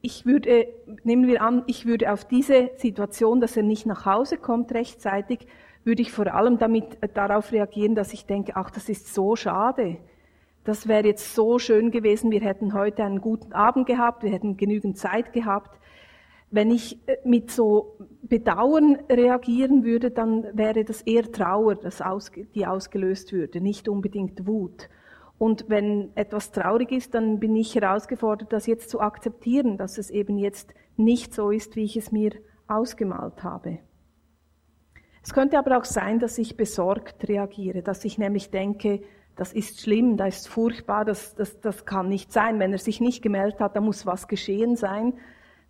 [0.02, 0.68] ich würde,
[1.04, 5.48] nehmen wir an, ich würde auf diese Situation, dass er nicht nach Hause kommt rechtzeitig,
[5.84, 9.36] würde ich vor allem damit äh, darauf reagieren, dass ich denke, ach, das ist so
[9.36, 9.98] schade.
[10.66, 14.58] Das wäre jetzt so schön gewesen, wir hätten heute einen guten Abend gehabt, wir hätten
[14.58, 15.80] genügend Zeit gehabt.
[16.52, 22.46] Wenn ich äh, mit so Bedauern reagieren würde, dann wäre das eher Trauer, das ausge,
[22.54, 24.90] die ausgelöst würde, nicht unbedingt Wut.
[25.38, 30.10] Und wenn etwas traurig ist, dann bin ich herausgefordert, das jetzt zu akzeptieren, dass es
[30.10, 32.32] eben jetzt nicht so ist, wie ich es mir
[32.68, 33.80] ausgemalt habe.
[35.22, 39.02] Es könnte aber auch sein, dass ich besorgt reagiere, dass ich nämlich denke,
[39.36, 42.60] das ist schlimm, das ist furchtbar, das, das, das kann nicht sein.
[42.60, 45.14] Wenn er sich nicht gemeldet hat, da muss was geschehen sein,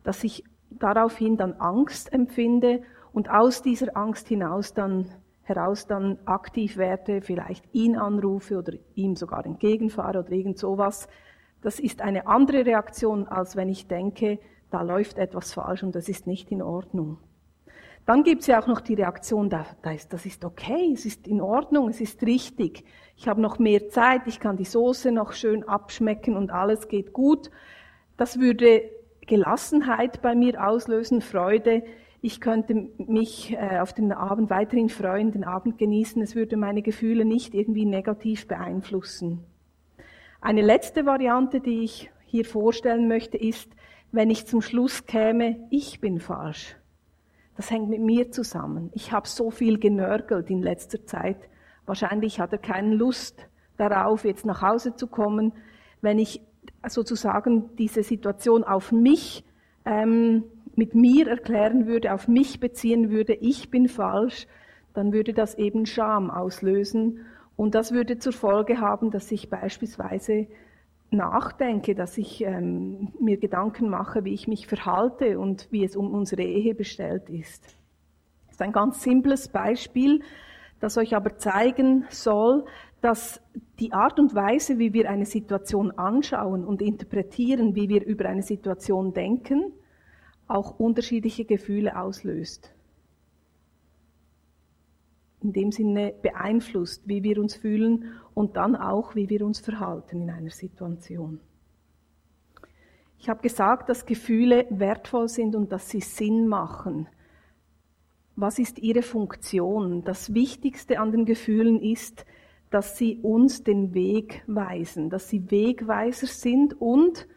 [0.03, 5.11] dass ich daraufhin dann Angst empfinde und aus dieser Angst hinaus dann
[5.47, 11.07] heraus dann aktiv werde, vielleicht ihn anrufe oder ihm sogar entgegenfahre oder irgend sowas.
[11.61, 16.09] Das ist eine andere Reaktion, als wenn ich denke, da läuft etwas falsch und das
[16.09, 17.17] ist nicht in Ordnung.
[18.05, 21.89] Dann gibt es ja auch noch die Reaktion, das ist okay, es ist in Ordnung,
[21.89, 22.85] es ist richtig.
[23.17, 27.11] Ich habe noch mehr Zeit, ich kann die Soße noch schön abschmecken und alles geht
[27.11, 27.51] gut.
[28.15, 28.89] Das würde
[29.25, 31.83] Gelassenheit bei mir auslösen, Freude.
[32.21, 36.21] Ich könnte mich äh, auf den Abend weiterhin freuen, den Abend genießen.
[36.21, 39.43] Es würde meine Gefühle nicht irgendwie negativ beeinflussen.
[40.41, 43.69] Eine letzte Variante, die ich hier vorstellen möchte, ist,
[44.11, 46.75] wenn ich zum Schluss käme, ich bin falsch.
[47.55, 48.91] Das hängt mit mir zusammen.
[48.93, 51.37] Ich habe so viel genörgelt in letzter Zeit.
[51.85, 55.53] Wahrscheinlich hat er keine Lust darauf, jetzt nach Hause zu kommen.
[56.01, 56.41] Wenn ich
[56.87, 59.43] sozusagen diese Situation auf mich
[59.85, 60.43] ähm,
[60.77, 64.47] mit mir erklären würde, auf mich beziehen würde, ich bin falsch,
[64.93, 67.25] dann würde das eben Scham auslösen.
[67.55, 70.47] Und das würde zur Folge haben, dass ich beispielsweise
[71.09, 76.13] nachdenke, dass ich ähm, mir Gedanken mache, wie ich mich verhalte und wie es um
[76.13, 77.63] unsere Ehe bestellt ist.
[78.45, 80.21] Das ist ein ganz simples Beispiel,
[80.79, 82.65] das euch aber zeigen soll,
[83.01, 83.41] dass
[83.79, 88.43] die Art und Weise, wie wir eine Situation anschauen und interpretieren, wie wir über eine
[88.43, 89.71] Situation denken,
[90.47, 92.73] auch unterschiedliche Gefühle auslöst
[95.41, 100.21] in dem Sinne beeinflusst, wie wir uns fühlen und dann auch, wie wir uns verhalten
[100.21, 101.39] in einer Situation.
[103.19, 107.07] Ich habe gesagt, dass Gefühle wertvoll sind und dass sie Sinn machen.
[108.35, 110.03] Was ist ihre Funktion?
[110.03, 112.25] Das Wichtigste an den Gefühlen ist,
[112.69, 117.27] dass sie uns den Weg weisen, dass sie Wegweiser sind und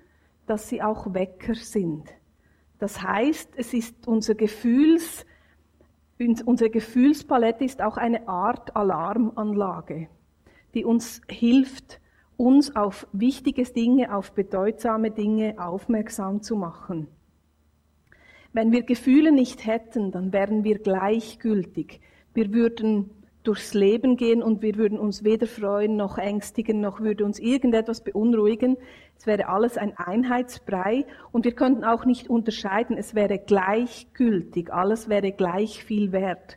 [0.47, 2.09] dass sie auch Wecker sind.
[2.81, 5.27] Das heißt, es ist unser Gefühls,
[6.19, 10.09] unsere Gefühlspalette ist auch eine Art Alarmanlage,
[10.75, 12.01] die uns hilft,
[12.39, 17.07] uns auf wichtige Dinge, auf bedeutsame Dinge aufmerksam zu machen.
[18.55, 22.01] Wenn wir Gefühle nicht hätten, dann wären wir gleichgültig.
[22.33, 23.11] Wir würden
[23.43, 28.03] durchs Leben gehen und wir würden uns weder freuen noch ängstigen, noch würde uns irgendetwas
[28.03, 28.77] beunruhigen.
[29.21, 32.97] Es wäre alles ein Einheitsbrei und wir könnten auch nicht unterscheiden.
[32.97, 34.73] Es wäre gleichgültig.
[34.73, 36.57] Alles wäre gleich viel wert.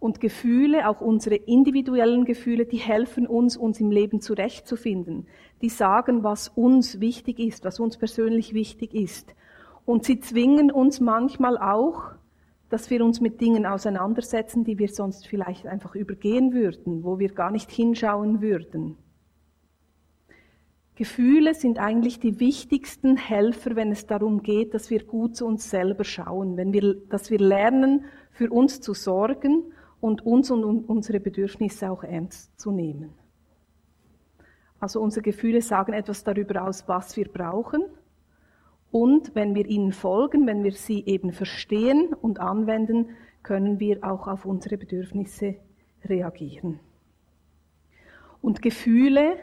[0.00, 5.28] Und Gefühle, auch unsere individuellen Gefühle, die helfen uns, uns im Leben zurechtzufinden.
[5.62, 9.36] Die sagen, was uns wichtig ist, was uns persönlich wichtig ist.
[9.86, 12.10] Und sie zwingen uns manchmal auch,
[12.70, 17.28] dass wir uns mit Dingen auseinandersetzen, die wir sonst vielleicht einfach übergehen würden, wo wir
[17.28, 18.96] gar nicht hinschauen würden.
[21.00, 25.70] Gefühle sind eigentlich die wichtigsten Helfer, wenn es darum geht, dass wir gut zu uns
[25.70, 31.18] selber schauen, wenn wir, dass wir lernen, für uns zu sorgen und uns und unsere
[31.18, 33.14] Bedürfnisse auch ernst zu nehmen.
[34.78, 37.82] Also unsere Gefühle sagen etwas darüber aus, was wir brauchen
[38.90, 43.08] und wenn wir ihnen folgen, wenn wir sie eben verstehen und anwenden,
[43.42, 45.54] können wir auch auf unsere Bedürfnisse
[46.04, 46.78] reagieren.
[48.42, 49.38] Und Gefühle,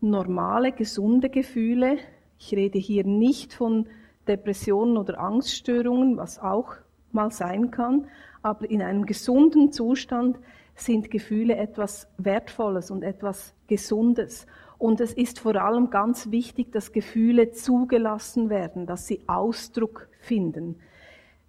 [0.00, 1.98] normale, gesunde Gefühle,
[2.38, 3.86] ich rede hier nicht von
[4.28, 6.74] Depressionen oder Angststörungen, was auch
[7.12, 8.08] mal sein kann,
[8.42, 10.38] aber in einem gesunden Zustand
[10.74, 14.46] sind Gefühle etwas Wertvolles und etwas Gesundes.
[14.78, 20.76] Und es ist vor allem ganz wichtig, dass Gefühle zugelassen werden, dass sie Ausdruck finden.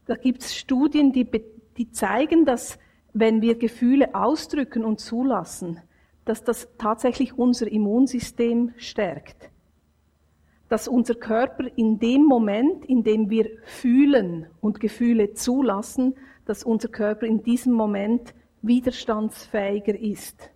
[0.06, 1.28] Da gibt es Studien, die,
[1.78, 2.80] die zeigen, dass
[3.14, 5.82] wenn wir Gefühle ausdrücken und zulassen,
[6.28, 9.50] dass das tatsächlich unser Immunsystem stärkt.
[10.68, 16.90] Dass unser Körper in dem Moment, in dem wir fühlen und Gefühle zulassen, dass unser
[16.90, 20.52] Körper in diesem Moment widerstandsfähiger ist.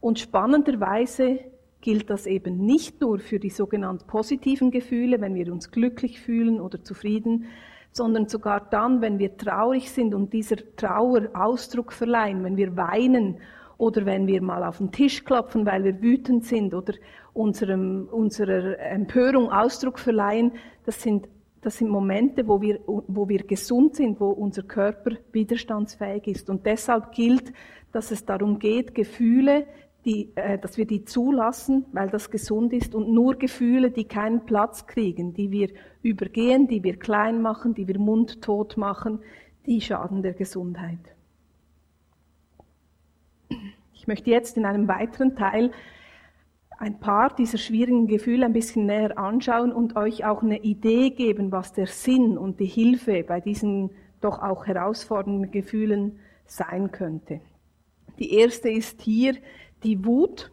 [0.00, 1.40] Und spannenderweise
[1.80, 6.60] gilt das eben nicht nur für die sogenannten positiven Gefühle, wenn wir uns glücklich fühlen
[6.60, 7.46] oder zufrieden,
[7.90, 13.38] sondern sogar dann, wenn wir traurig sind und dieser Trauer Ausdruck verleihen, wenn wir weinen
[13.80, 16.92] oder wenn wir mal auf den Tisch klopfen, weil wir wütend sind oder
[17.32, 20.52] unserem, unserer Empörung Ausdruck verleihen,
[20.84, 21.28] das sind,
[21.62, 26.50] das sind Momente, wo wir, wo wir gesund sind, wo unser Körper widerstandsfähig ist.
[26.50, 27.52] Und deshalb gilt,
[27.90, 29.66] dass es darum geht, Gefühle
[30.04, 34.46] die, äh, dass wir die zulassen, weil das gesund ist und nur Gefühle, die keinen
[34.46, 35.68] Platz kriegen, die wir
[36.02, 39.20] übergehen, die wir klein machen, die wir mundtot machen,
[39.66, 40.98] die schaden der Gesundheit.
[43.92, 45.70] Ich möchte jetzt in einem weiteren Teil
[46.78, 51.52] ein paar dieser schwierigen Gefühle ein bisschen näher anschauen und euch auch eine Idee geben,
[51.52, 53.90] was der Sinn und die Hilfe bei diesen
[54.22, 57.40] doch auch herausfordernden Gefühlen sein könnte.
[58.18, 59.36] Die erste ist hier
[59.82, 60.50] die Wut.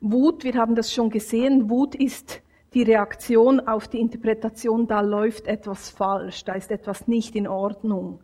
[0.00, 2.42] Wut, wir haben das schon gesehen, Wut ist
[2.74, 8.20] die Reaktion auf die Interpretation, da läuft etwas falsch, da ist etwas nicht in Ordnung.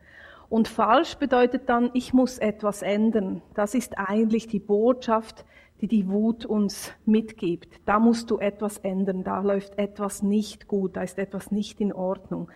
[0.49, 3.43] Und falsch bedeutet dann, ich muss etwas ändern.
[3.55, 5.45] Das ist eigentlich die Botschaft,
[5.81, 7.81] die die Wut uns mitgibt.
[7.85, 11.93] Da musst du etwas ändern, da läuft etwas nicht gut, da ist etwas nicht in
[11.93, 12.49] Ordnung.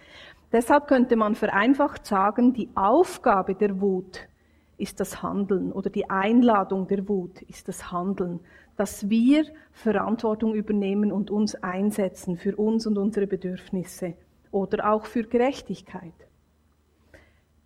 [0.52, 4.28] Deshalb könnte man vereinfacht sagen, die Aufgabe der Wut
[4.76, 8.40] ist das Handeln oder die Einladung der Wut ist das Handeln,
[8.76, 14.14] dass wir Verantwortung übernehmen und uns einsetzen für uns und unsere Bedürfnisse
[14.50, 16.12] oder auch für Gerechtigkeit.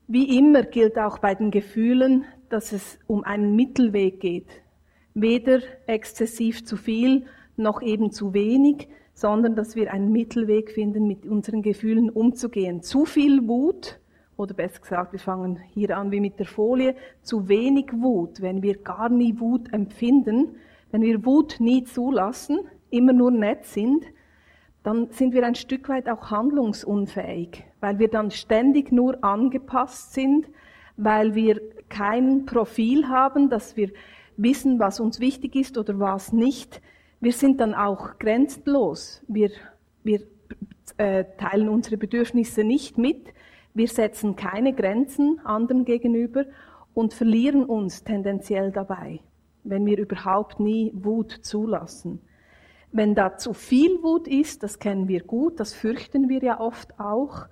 [0.09, 4.47] Wie immer gilt auch bei den Gefühlen, dass es um einen Mittelweg geht.
[5.15, 11.27] Weder exzessiv zu viel noch eben zu wenig, sondern dass wir einen Mittelweg finden, mit
[11.27, 12.83] unseren Gefühlen umzugehen.
[12.83, 13.99] Zu viel Wut
[14.37, 18.63] oder besser gesagt, wir fangen hier an wie mit der Folie, zu wenig Wut, wenn
[18.63, 20.57] wir gar nie Wut empfinden,
[20.93, 24.05] wenn wir Wut nie zulassen, immer nur nett sind,
[24.87, 30.47] dann sind wir ein Stück weit auch handlungsunfähig, weil wir dann ständig nur angepasst sind,
[30.97, 33.91] weil wir kein Profil haben, dass wir
[34.37, 36.81] wissen, was uns wichtig ist oder was nicht.
[37.19, 39.25] Wir sind dann auch grenzenlos.
[39.27, 39.51] Wir,
[40.05, 40.21] wir
[40.99, 43.35] äh, teilen unsere Bedürfnisse nicht mit.
[43.75, 46.45] Wir setzen keine Grenzen anderen gegenüber
[46.95, 49.19] und verlieren uns tendenziell dabei,
[49.65, 52.21] wenn wir überhaupt nie Wut zulassen.
[52.97, 56.99] Wenn da zu viel Wut ist, das kennen wir gut, das fürchten wir ja oft
[56.99, 57.47] auch,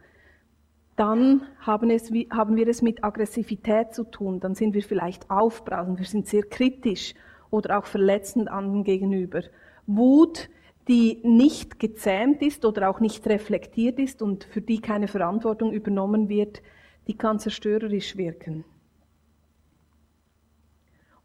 [0.97, 4.41] dann haben, es, haben wir es mit Aggressivität zu tun.
[4.41, 7.15] Dann sind wir vielleicht aufbrausend, wir sind sehr kritisch
[7.51, 9.43] oder auch verletzend anderen gegenüber.
[9.87, 10.49] Wut
[10.89, 16.29] die nicht gezähmt ist oder auch nicht reflektiert ist und für die keine Verantwortung übernommen
[16.29, 16.63] wird,
[17.07, 18.65] die kann zerstörerisch wirken.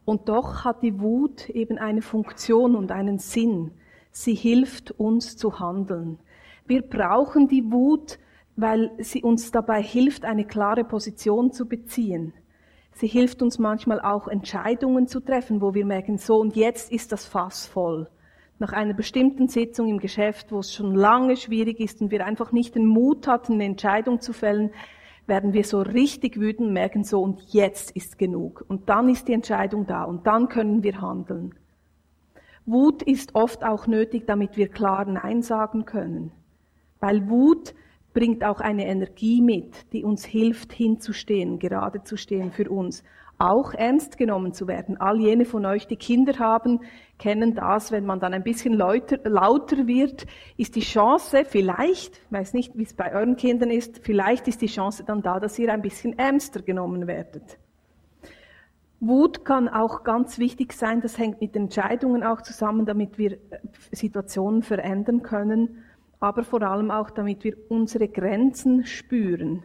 [0.05, 3.71] Und doch hat die Wut eben eine Funktion und einen Sinn.
[4.11, 6.19] Sie hilft uns zu handeln.
[6.65, 8.19] Wir brauchen die Wut,
[8.55, 12.33] weil sie uns dabei hilft, eine klare Position zu beziehen.
[12.91, 17.11] Sie hilft uns manchmal auch Entscheidungen zu treffen, wo wir merken, so und jetzt ist
[17.11, 18.09] das Fass voll.
[18.57, 22.51] Nach einer bestimmten Sitzung im Geschäft, wo es schon lange schwierig ist und wir einfach
[22.51, 24.71] nicht den Mut hatten, eine Entscheidung zu fällen,
[25.27, 28.65] werden wir so richtig wütend, merken so und jetzt ist genug.
[28.67, 31.55] Und dann ist die Entscheidung da und dann können wir handeln.
[32.69, 36.31] Wut ist oft auch nötig, damit wir klar Nein sagen können.
[36.99, 37.73] Weil Wut
[38.13, 43.03] bringt auch eine Energie mit, die uns hilft, hinzustehen, gerade zu stehen für uns.
[43.37, 44.97] Auch ernst genommen zu werden.
[44.97, 46.81] All jene von euch, die Kinder haben,
[47.17, 50.25] kennen das, wenn man dann ein bisschen lauter, lauter wird,
[50.57, 54.67] ist die Chance vielleicht, weiß nicht, wie es bei euren Kindern ist, vielleicht ist die
[54.67, 57.57] Chance dann da, dass ihr ein bisschen ernster genommen werdet.
[59.01, 63.37] Wut kann auch ganz wichtig sein, das hängt mit Entscheidungen auch zusammen, damit wir
[63.91, 65.83] Situationen verändern können
[66.19, 69.63] aber vor allem auch, damit wir unsere Grenzen spüren.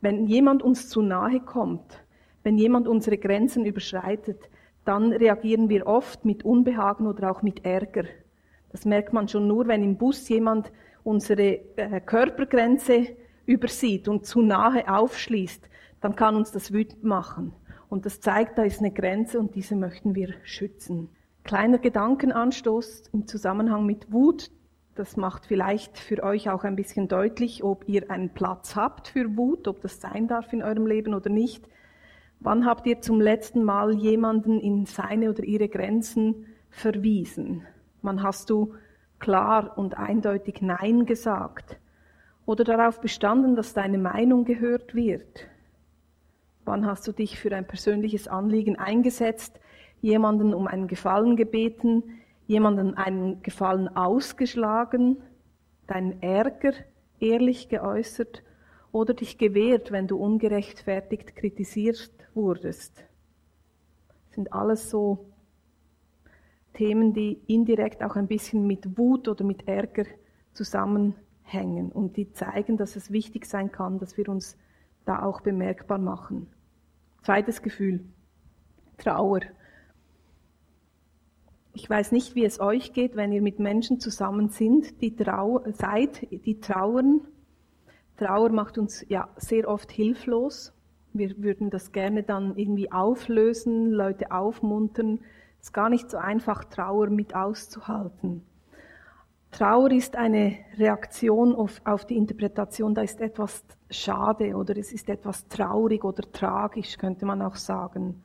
[0.00, 2.02] Wenn jemand uns zu nahe kommt,
[2.42, 4.38] wenn jemand unsere Grenzen überschreitet,
[4.86, 8.04] dann reagieren wir oft mit Unbehagen oder auch mit Ärger.
[8.72, 10.72] Das merkt man schon nur, wenn im Bus jemand
[11.04, 13.08] unsere äh, Körpergrenze
[13.44, 15.68] übersieht und zu nahe aufschließt,
[16.00, 17.52] dann kann uns das wütend machen.
[17.90, 21.10] Und das zeigt, da ist eine Grenze und diese möchten wir schützen.
[21.42, 24.50] Kleiner Gedankenanstoß im Zusammenhang mit Wut.
[24.94, 29.36] Das macht vielleicht für euch auch ein bisschen deutlich, ob ihr einen Platz habt für
[29.36, 31.68] Wut, ob das sein darf in eurem Leben oder nicht.
[32.38, 37.66] Wann habt ihr zum letzten Mal jemanden in seine oder ihre Grenzen verwiesen?
[38.02, 38.74] Wann hast du
[39.18, 41.78] klar und eindeutig Nein gesagt?
[42.46, 45.48] Oder darauf bestanden, dass deine Meinung gehört wird?
[46.64, 49.60] Wann hast du dich für ein persönliches Anliegen eingesetzt,
[50.00, 55.18] jemanden um einen Gefallen gebeten, jemanden einen Gefallen ausgeschlagen,
[55.86, 56.72] deinen Ärger
[57.18, 58.42] ehrlich geäußert?
[58.92, 63.04] Oder dich gewehrt, wenn du ungerechtfertigt kritisiert wurdest.
[64.26, 65.30] Das sind alles so
[66.74, 70.06] Themen, die indirekt auch ein bisschen mit Wut oder mit Ärger
[70.52, 74.56] zusammenhängen und die zeigen, dass es wichtig sein kann, dass wir uns
[75.04, 76.46] da auch bemerkbar machen.
[77.22, 78.04] Zweites Gefühl,
[78.98, 79.40] Trauer.
[81.72, 85.62] Ich weiß nicht, wie es euch geht, wenn ihr mit Menschen zusammen sind, die trau
[85.72, 87.20] seid, die trauern.
[88.16, 90.72] Trauer macht uns ja sehr oft hilflos.
[91.12, 95.20] Wir würden das gerne dann irgendwie auflösen, Leute aufmuntern.
[95.60, 98.42] Es ist gar nicht so einfach, Trauer mit auszuhalten.
[99.50, 105.08] Trauer ist eine Reaktion auf, auf, die Interpretation, da ist etwas schade oder es ist
[105.08, 108.22] etwas traurig oder tragisch, könnte man auch sagen.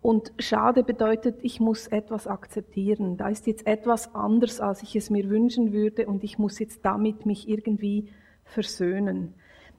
[0.00, 3.16] Und schade bedeutet, ich muss etwas akzeptieren.
[3.16, 6.84] Da ist jetzt etwas anders, als ich es mir wünschen würde und ich muss jetzt
[6.84, 8.08] damit mich irgendwie
[8.44, 9.34] versöhnen.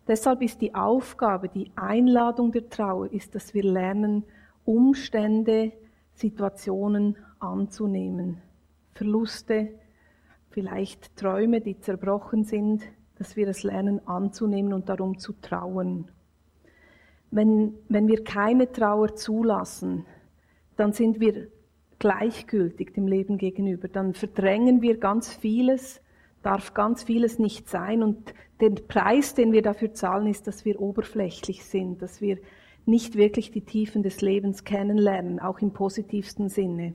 [0.08, 4.24] Deshalb ist die Aufgabe, die Einladung der Trauer, ist, dass wir lernen,
[4.64, 5.74] Umstände,
[6.14, 8.42] Situationen anzunehmen.
[8.94, 9.70] Verluste,
[10.54, 12.84] vielleicht Träume, die zerbrochen sind,
[13.18, 16.12] dass wir es lernen anzunehmen und darum zu trauen.
[17.32, 20.06] Wenn, wenn wir keine Trauer zulassen,
[20.76, 21.48] dann sind wir
[22.00, 23.88] gleichgültig dem Leben gegenüber.
[23.88, 26.02] Dann verdrängen wir ganz vieles,
[26.42, 28.04] darf ganz vieles nicht sein.
[28.04, 32.38] Und der Preis, den wir dafür zahlen, ist, dass wir oberflächlich sind, dass wir
[32.86, 36.94] nicht wirklich die Tiefen des Lebens kennenlernen, auch im positivsten Sinne.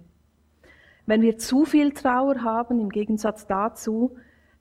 [1.08, 4.14] Wenn wir zu viel Trauer haben, im Gegensatz dazu,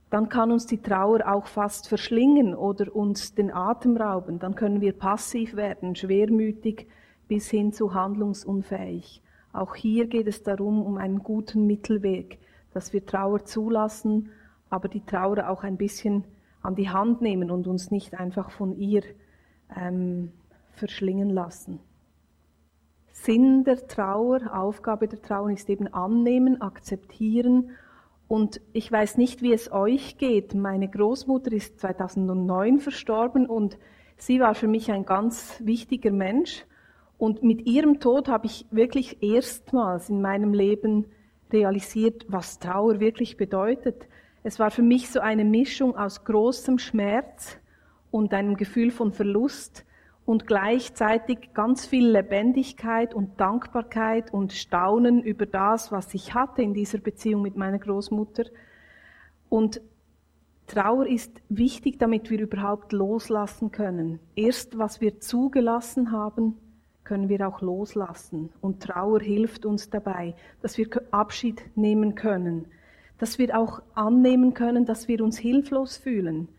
[0.09, 4.39] dann kann uns die Trauer auch fast verschlingen oder uns den Atem rauben.
[4.39, 6.87] Dann können wir passiv werden, schwermütig
[7.27, 9.21] bis hin zu handlungsunfähig.
[9.51, 12.39] Auch hier geht es darum, um einen guten Mittelweg,
[12.73, 14.29] dass wir Trauer zulassen,
[14.69, 16.23] aber die Trauer auch ein bisschen
[16.61, 19.03] an die Hand nehmen und uns nicht einfach von ihr
[19.75, 20.31] ähm,
[20.71, 21.81] verschlingen lassen.
[23.23, 27.71] Sinn der Trauer, Aufgabe der Trauer ist eben annehmen, akzeptieren
[28.27, 30.53] und ich weiß nicht, wie es euch geht.
[30.53, 33.77] Meine Großmutter ist 2009 verstorben und
[34.17, 36.65] sie war für mich ein ganz wichtiger Mensch.
[37.17, 41.07] Und mit ihrem Tod habe ich wirklich erstmals in meinem Leben
[41.51, 44.07] realisiert, was Trauer wirklich bedeutet.
[44.43, 47.57] Es war für mich so eine Mischung aus großem Schmerz
[48.11, 49.85] und einem Gefühl von Verlust
[50.27, 56.73] und gleichzeitig ganz viel Lebendigkeit und Dankbarkeit und Staunen über das, was ich hatte in
[56.73, 58.43] dieser Beziehung mit meiner Großmutter.
[59.47, 59.79] Und
[60.67, 64.19] Trauer ist wichtig, damit wir überhaupt loslassen können.
[64.35, 66.57] Erst was wir zugelassen haben,
[67.05, 68.49] können wir auch loslassen.
[68.59, 72.65] Und Trauer hilft uns dabei, dass wir Abschied nehmen können,
[73.17, 76.49] dass wir auch annehmen können, dass wir uns hilflos fühlen.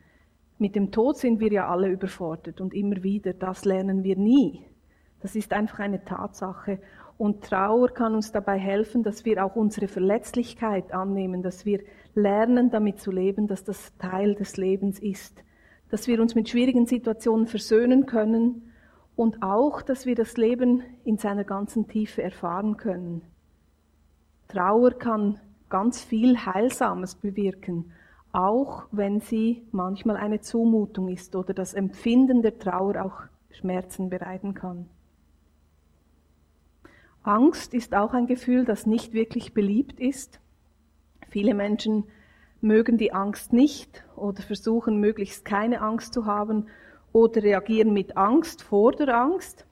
[0.58, 4.64] Mit dem Tod sind wir ja alle überfordert und immer wieder, das lernen wir nie.
[5.20, 6.80] Das ist einfach eine Tatsache.
[7.16, 11.80] Und Trauer kann uns dabei helfen, dass wir auch unsere Verletzlichkeit annehmen, dass wir
[12.14, 15.42] lernen, damit zu leben, dass das Teil des Lebens ist,
[15.90, 18.72] dass wir uns mit schwierigen Situationen versöhnen können
[19.16, 23.22] und auch, dass wir das Leben in seiner ganzen Tiefe erfahren können.
[24.48, 27.92] Trauer kann ganz viel Heilsames bewirken,
[28.32, 34.54] auch wenn sie manchmal eine Zumutung ist oder das Empfinden der Trauer auch Schmerzen bereiten
[34.54, 34.88] kann.
[37.22, 40.40] Angst ist auch ein Gefühl, das nicht wirklich beliebt ist.
[41.28, 42.04] Viele Menschen
[42.60, 46.66] mögen die Angst nicht oder versuchen möglichst keine Angst zu haben
[47.12, 49.66] oder reagieren mit Angst vor der Angst.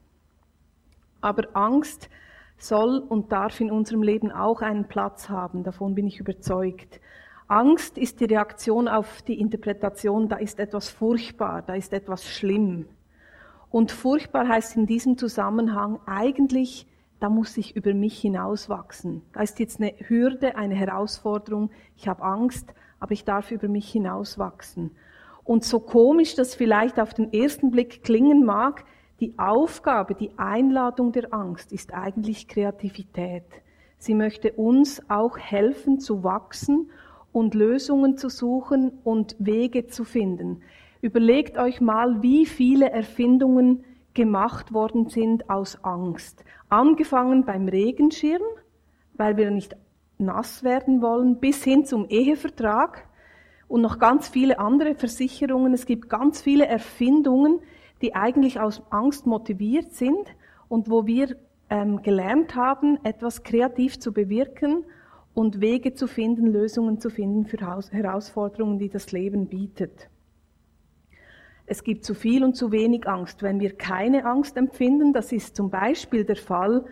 [1.21, 2.09] Aber Angst
[2.57, 6.99] soll und darf in unserem Leben auch einen Platz haben, davon bin ich überzeugt.
[7.47, 12.87] Angst ist die Reaktion auf die Interpretation, da ist etwas furchtbar, da ist etwas schlimm.
[13.69, 16.87] Und furchtbar heißt in diesem Zusammenhang eigentlich
[17.19, 19.23] da muss ich über mich hinauswachsen.
[19.33, 21.71] Da ist jetzt eine Hürde, eine Herausforderung.
[21.95, 24.91] Ich habe Angst, aber ich darf über mich hinauswachsen.
[25.43, 28.83] Und so komisch das vielleicht auf den ersten Blick klingen mag,
[29.19, 33.45] die Aufgabe, die Einladung der Angst ist eigentlich Kreativität.
[33.97, 36.91] Sie möchte uns auch helfen zu wachsen
[37.37, 40.63] und Lösungen zu suchen und Wege zu finden.
[41.01, 43.83] Überlegt euch mal, wie viele Erfindungen
[44.15, 46.43] gemacht worden sind aus Angst.
[46.69, 48.41] Angefangen beim Regenschirm,
[49.13, 49.75] weil wir nicht
[50.17, 53.07] nass werden wollen, bis hin zum Ehevertrag
[53.67, 55.73] und noch ganz viele andere Versicherungen.
[55.73, 57.59] Es gibt ganz viele Erfindungen,
[58.01, 60.35] die eigentlich aus Angst motiviert sind
[60.69, 61.35] und wo wir
[61.69, 64.85] ähm, gelernt haben, etwas kreativ zu bewirken
[65.37, 67.59] und Wege zu finden, Lösungen zu finden für
[67.91, 70.09] Herausforderungen, die das Leben bietet.
[71.67, 73.43] Es gibt zu viel und zu wenig Angst.
[73.43, 76.85] Wenn wir keine Angst empfinden, das ist zum Beispiel der Fall,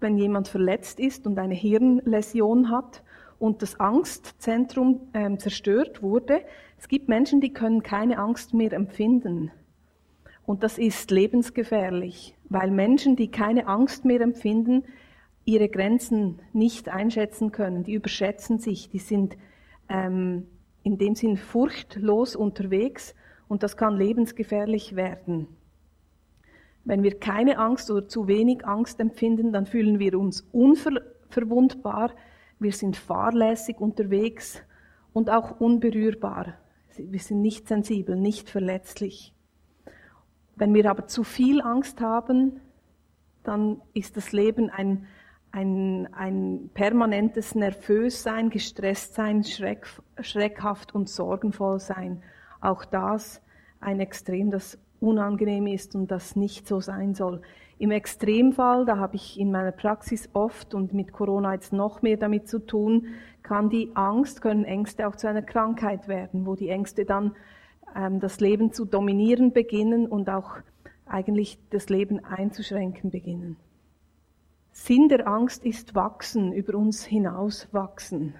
[0.00, 3.02] wenn jemand verletzt ist und eine Hirnläsion hat
[3.38, 6.40] und das Angstzentrum äh, zerstört wurde.
[6.78, 9.50] Es gibt Menschen, die können keine Angst mehr empfinden.
[10.46, 14.84] Und das ist lebensgefährlich, weil Menschen, die keine Angst mehr empfinden,
[15.52, 17.84] ihre Grenzen nicht einschätzen können.
[17.84, 19.36] Die überschätzen sich, die sind
[19.88, 20.46] ähm,
[20.82, 23.14] in dem Sinn furchtlos unterwegs
[23.48, 25.48] und das kann lebensgefährlich werden.
[26.84, 32.12] Wenn wir keine Angst oder zu wenig Angst empfinden, dann fühlen wir uns unverwundbar,
[32.58, 34.62] wir sind fahrlässig unterwegs
[35.12, 36.54] und auch unberührbar.
[36.96, 39.34] Wir sind nicht sensibel, nicht verletzlich.
[40.56, 42.60] Wenn wir aber zu viel Angst haben,
[43.42, 45.06] dann ist das Leben ein,
[45.52, 49.86] ein, ein permanentes Nervössein, Gestresstsein, Schreck,
[50.20, 52.22] schreckhaft und sorgenvoll sein
[52.60, 53.42] auch das
[53.80, 57.40] ein Extrem, das unangenehm ist und das nicht so sein soll.
[57.78, 62.18] Im Extremfall, da habe ich in meiner Praxis oft und mit Corona jetzt noch mehr
[62.18, 63.06] damit zu tun,
[63.42, 67.34] kann die Angst, können Ängste auch zu einer Krankheit werden, wo die Ängste dann
[67.96, 70.58] ähm, das Leben zu dominieren beginnen und auch
[71.06, 73.56] eigentlich das Leben einzuschränken beginnen.
[74.82, 78.34] Sinn der Angst ist wachsen, über uns hinaus wachsen.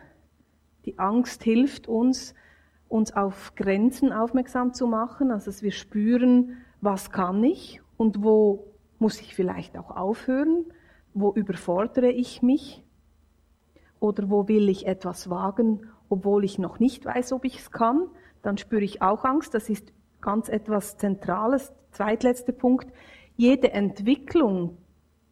[0.86, 2.34] Die Angst hilft uns,
[2.88, 8.72] uns auf Grenzen aufmerksam zu machen, also dass wir spüren, was kann ich und wo
[8.98, 10.64] muss ich vielleicht auch aufhören,
[11.12, 12.82] wo überfordere ich mich
[14.00, 18.06] oder wo will ich etwas wagen, obwohl ich noch nicht weiß, ob ich es kann,
[18.40, 19.52] dann spüre ich auch Angst.
[19.52, 21.74] Das ist ganz etwas Zentrales.
[21.90, 22.90] Zweitletzter Punkt.
[23.36, 24.78] Jede Entwicklung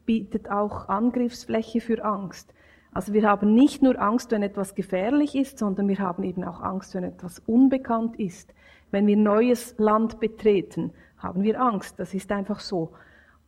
[0.09, 2.55] bietet auch Angriffsfläche für Angst.
[2.95, 6.63] Also wir haben nicht nur Angst, wenn etwas gefährlich ist, sondern wir haben eben auch
[6.63, 8.55] Angst, wenn etwas unbekannt ist.
[8.91, 12.01] Wenn wir neues Land betreten, haben wir Angst.
[12.01, 12.95] Das ist einfach so.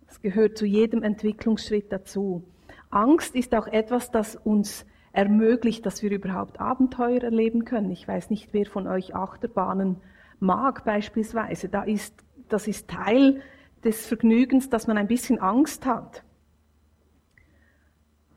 [0.07, 2.45] Das gehört zu jedem Entwicklungsschritt dazu.
[2.91, 7.91] Angst ist auch etwas, das uns ermöglicht, dass wir überhaupt Abenteuer erleben können.
[7.91, 9.97] Ich weiß nicht, wer von euch Achterbahnen
[10.41, 11.71] mag beispielsweise.
[11.71, 12.15] Da ist,
[12.51, 13.41] das ist Teil
[13.83, 16.23] des Vergnügens, dass man ein bisschen Angst hat.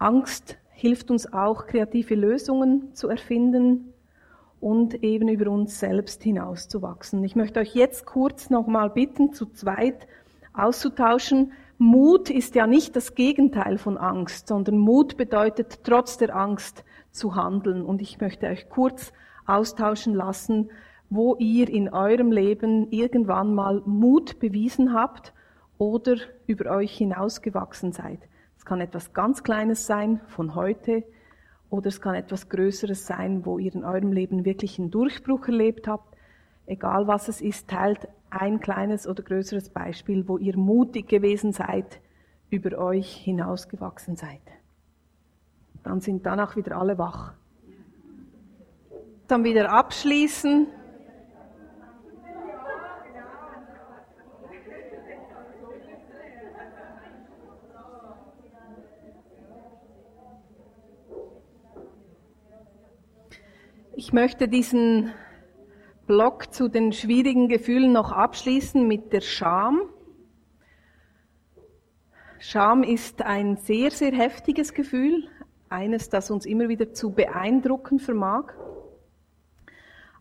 [0.03, 3.93] Angst hilft uns auch, kreative Lösungen zu erfinden
[4.59, 7.23] und eben über uns selbst hinauszuwachsen.
[7.23, 10.05] Ich möchte euch jetzt kurz nochmal bitten, zu zweit
[10.51, 11.53] auszutauschen.
[11.77, 17.35] Mut ist ja nicht das Gegenteil von Angst, sondern Mut bedeutet, trotz der Angst zu
[17.35, 17.81] handeln.
[17.81, 19.13] Und ich möchte euch kurz
[19.45, 20.69] austauschen lassen,
[21.09, 25.33] wo ihr in eurem Leben irgendwann mal Mut bewiesen habt
[25.77, 28.19] oder über euch hinausgewachsen seid.
[28.63, 31.03] Es kann etwas ganz Kleines sein von heute
[31.69, 35.85] oder es kann etwas Größeres sein, wo ihr in eurem Leben wirklich einen Durchbruch erlebt
[35.85, 36.15] habt.
[36.65, 41.99] Egal was es ist, teilt ein kleines oder größeres Beispiel, wo ihr mutig gewesen seid,
[42.51, 44.39] über euch hinausgewachsen seid.
[45.83, 47.33] Dann sind danach wieder alle wach.
[49.27, 50.67] Dann wieder abschließen.
[63.95, 65.11] Ich möchte diesen
[66.07, 69.81] Block zu den schwierigen Gefühlen noch abschließen mit der Scham.
[72.39, 75.27] Scham ist ein sehr, sehr heftiges Gefühl,
[75.69, 78.53] eines, das uns immer wieder zu beeindrucken vermag.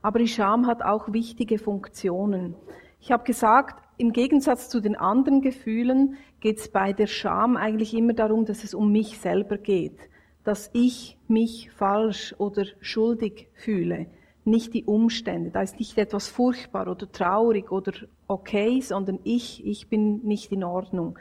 [0.03, 2.55] Aber die Scham hat auch wichtige Funktionen.
[3.01, 7.95] Ich habe gesagt, im Gegensatz zu den anderen Gefühlen geht es bei der Scham eigentlich
[7.95, 10.11] immer darum, dass es um mich selber geht
[10.45, 14.07] dass ich mich falsch oder schuldig fühle,
[14.45, 15.51] nicht die Umstände.
[15.51, 17.93] Da ist nicht etwas furchtbar oder traurig oder
[18.27, 21.19] okay, sondern ich, ich bin nicht in Ordnung.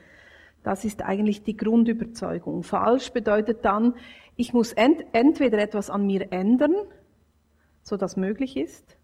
[0.63, 2.63] Das ist eigentlich die Grundüberzeugung.
[2.63, 3.95] Falsch bedeutet dann,
[4.35, 6.75] ich muss ent entweder etwas an mir ändern,
[7.83, 8.97] so dass möglich ist,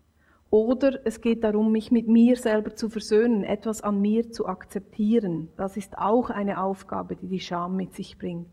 [0.49, 5.49] oder es geht darum, mich mit mir selber zu versöhnen, etwas an mir zu akzeptieren.
[5.57, 8.47] Das ist auch eine Aufgabe, die die Scham mit sich bringt.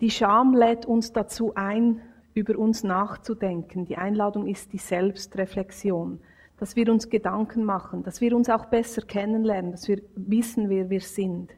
[0.00, 2.00] Die Scham lädt uns dazu ein,
[2.34, 3.84] über uns nachzudenken.
[3.84, 6.20] Die Einladung ist die Selbstreflexion,
[6.58, 10.90] dass wir uns Gedanken machen, dass wir uns auch besser kennenlernen, dass wir wissen, wer
[10.90, 11.52] wir sind.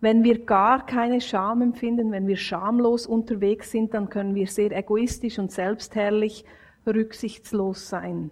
[0.00, 4.70] Wenn wir gar keine Scham empfinden, wenn wir schamlos unterwegs sind, dann können wir sehr
[4.76, 6.44] egoistisch und selbstherrlich
[6.86, 8.30] rücksichtslos sein.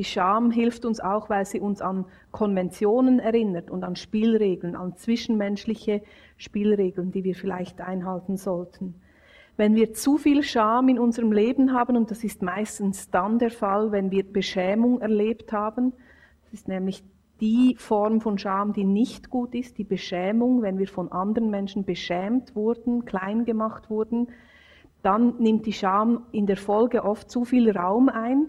[0.00, 4.96] Die Scham hilft uns auch, weil sie uns an Konventionen erinnert und an Spielregeln, an
[4.96, 6.00] zwischenmenschliche
[6.38, 8.94] Spielregeln, die wir vielleicht einhalten sollten.
[9.58, 13.50] Wenn wir zu viel Scham in unserem Leben haben, und das ist meistens dann der
[13.50, 15.92] Fall, wenn wir Beschämung erlebt haben,
[16.44, 17.04] das ist nämlich
[17.42, 21.84] die Form von Scham, die nicht gut ist, die Beschämung, wenn wir von anderen Menschen
[21.84, 24.28] beschämt wurden, klein gemacht wurden,
[25.02, 28.48] dann nimmt die Scham in der Folge oft zu viel Raum ein,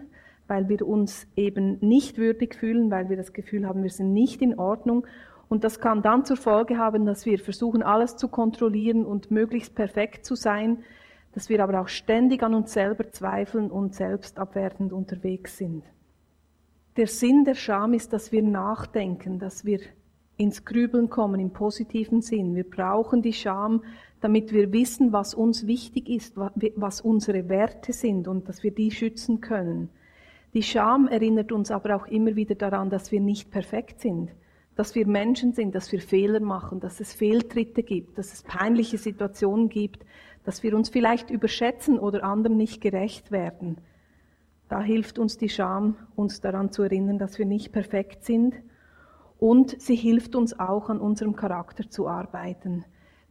[0.52, 4.42] weil wir uns eben nicht würdig fühlen, weil wir das Gefühl haben, wir sind nicht
[4.42, 5.06] in Ordnung
[5.48, 9.74] und das kann dann zur Folge haben, dass wir versuchen, alles zu kontrollieren und möglichst
[9.74, 10.84] perfekt zu sein,
[11.32, 15.84] dass wir aber auch ständig an uns selber zweifeln und selbstabwertend unterwegs sind.
[16.98, 19.80] Der Sinn der Scham ist, dass wir nachdenken, dass wir
[20.36, 22.54] ins Grübeln kommen im positiven Sinn.
[22.54, 23.84] Wir brauchen die Scham,
[24.20, 28.90] damit wir wissen, was uns wichtig ist, was unsere Werte sind und dass wir die
[28.90, 29.88] schützen können.
[30.54, 34.30] Die Scham erinnert uns aber auch immer wieder daran, dass wir nicht perfekt sind
[34.74, 38.98] dass wir Menschen sind, dass wir Fehler machen, dass es Fehltritte gibt, dass es peinliche
[38.98, 40.04] Situationen gibt,
[40.44, 43.78] dass wir uns vielleicht überschätzen oder anderen nicht gerecht werden.
[44.68, 48.54] Da hilft uns die Scham, uns daran zu erinnern, dass wir nicht perfekt sind.
[49.38, 52.84] Und sie hilft uns auch, an unserem Charakter zu arbeiten.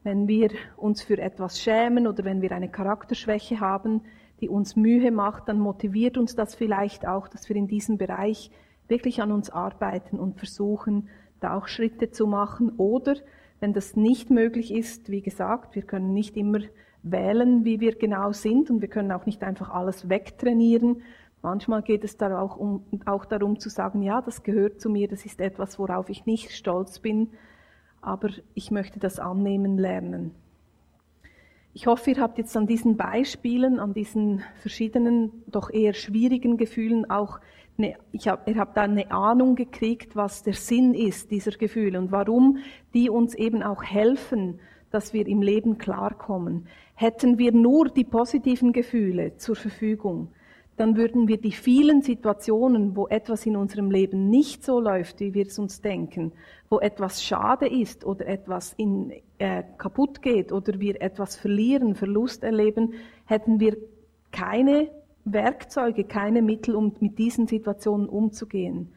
[0.03, 4.01] Wenn wir uns für etwas schämen oder wenn wir eine Charakterschwäche haben,
[4.41, 8.51] die uns Mühe macht, dann motiviert uns das vielleicht auch, dass wir in diesem Bereich
[8.87, 11.07] wirklich an uns arbeiten und versuchen,
[11.39, 12.73] da auch Schritte zu machen.
[12.77, 13.15] Oder
[13.59, 16.59] wenn das nicht möglich ist, wie gesagt, wir können nicht immer
[17.03, 21.03] wählen, wie wir genau sind und wir können auch nicht einfach alles wegtrainieren.
[21.41, 25.07] Manchmal geht es da auch, um, auch darum zu sagen, ja, das gehört zu mir,
[25.07, 27.29] das ist etwas, worauf ich nicht stolz bin,
[28.01, 30.35] aber ich möchte das annehmen lernen.
[31.73, 37.09] Ich hoffe, ihr habt jetzt an diesen Beispielen, an diesen verschiedenen, doch eher schwierigen Gefühlen
[37.09, 37.39] auch
[37.77, 41.97] eine, ich hab, ihr habt da eine Ahnung gekriegt, was der Sinn ist dieser Gefühle
[41.97, 42.57] und warum
[42.93, 44.59] die uns eben auch helfen,
[44.89, 46.67] dass wir im Leben klarkommen.
[46.95, 50.27] Hätten wir nur die positiven Gefühle zur Verfügung,
[50.75, 55.33] dann würden wir die vielen Situationen, wo etwas in unserem Leben nicht so läuft, wie
[55.33, 56.33] wir es uns denken,
[56.71, 62.43] wo etwas schade ist oder etwas in, äh, kaputt geht oder wir etwas verlieren, Verlust
[62.45, 62.93] erleben,
[63.25, 63.75] hätten wir
[64.31, 64.89] keine
[65.25, 68.93] Werkzeuge, keine Mittel, um mit diesen Situationen umzugehen.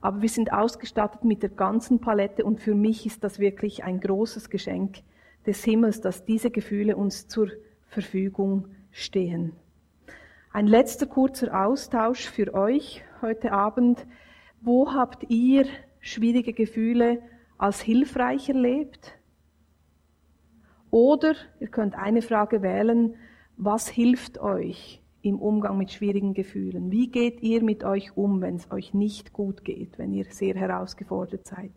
[0.00, 4.00] Aber wir sind ausgestattet mit der ganzen Palette und für mich ist das wirklich ein
[4.00, 5.00] großes Geschenk
[5.46, 7.48] des Himmels, dass diese Gefühle uns zur
[7.88, 9.52] Verfügung stehen.
[10.54, 14.06] Ein letzter kurzer Austausch für euch heute Abend.
[14.62, 15.66] Wo habt ihr
[16.00, 17.22] schwierige Gefühle
[17.58, 19.18] als hilfreich erlebt?
[20.90, 23.14] Oder ihr könnt eine Frage wählen,
[23.56, 26.90] was hilft euch im Umgang mit schwierigen Gefühlen?
[26.90, 30.54] Wie geht ihr mit euch um, wenn es euch nicht gut geht, wenn ihr sehr
[30.54, 31.70] herausgefordert seid?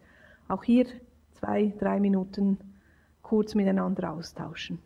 [0.48, 0.86] Auch hier
[1.34, 2.58] zwei, drei Minuten
[3.22, 4.80] kurz miteinander austauschen.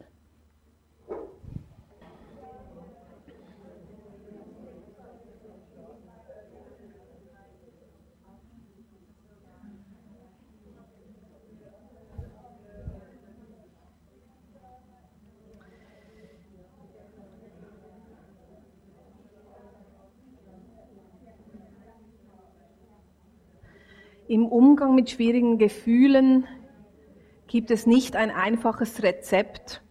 [24.29, 26.45] Im Umgang mit schwierigen Gefühlen
[27.47, 29.81] gibt es nicht ein einfaches Rezept,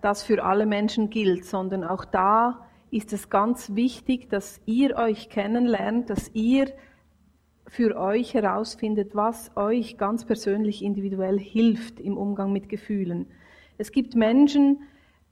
[0.00, 5.28] das für alle Menschen gilt, sondern auch da ist es ganz wichtig, dass ihr euch
[5.28, 6.72] kennenlernt, dass ihr
[7.66, 13.26] für euch herausfindet, was euch ganz persönlich individuell hilft im Umgang mit Gefühlen.
[13.76, 14.78] Es gibt Menschen,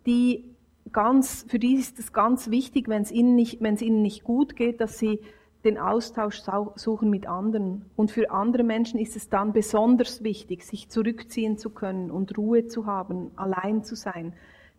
[0.04, 0.44] die
[0.92, 4.24] ganz, für die ist es ganz wichtig, wenn es ihnen nicht, wenn es ihnen nicht
[4.24, 5.20] gut geht, dass sie
[5.68, 6.42] den Austausch
[6.76, 7.84] suchen mit anderen.
[7.94, 12.66] Und für andere Menschen ist es dann besonders wichtig, sich zurückziehen zu können und Ruhe
[12.66, 14.32] zu haben, allein zu sein.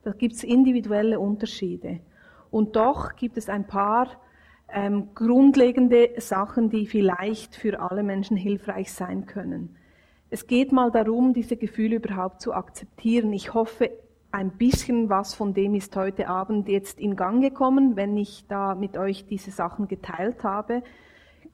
[0.03, 1.99] Da gibt es individuelle Unterschiede.
[2.51, 4.07] Und doch gibt es ein paar
[4.71, 9.75] ähm, grundlegende Sachen, die vielleicht für alle Menschen hilfreich sein können.
[10.31, 13.33] Es geht mal darum, diese Gefühle überhaupt zu akzeptieren.
[13.33, 13.91] Ich hoffe,
[14.32, 18.75] ein bisschen was von dem ist heute Abend jetzt in Gang gekommen, wenn ich da
[18.75, 20.84] mit euch diese Sachen geteilt habe.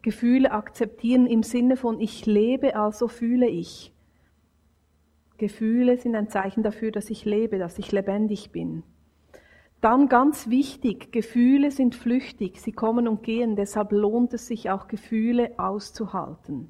[0.01, 3.93] Gefühle akzeptieren im Sinne von ich lebe, also fühle ich.
[5.37, 8.83] Gefühle sind ein Zeichen dafür, dass ich lebe, dass ich lebendig bin.
[9.81, 14.87] Dann ganz wichtig, Gefühle sind flüchtig, sie kommen und gehen, deshalb lohnt es sich auch
[14.87, 16.69] Gefühle auszuhalten.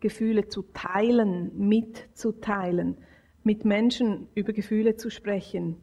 [0.00, 2.98] Gefühle zu teilen, mitzuteilen
[3.48, 5.76] mit Menschen über Gefühle zu sprechen,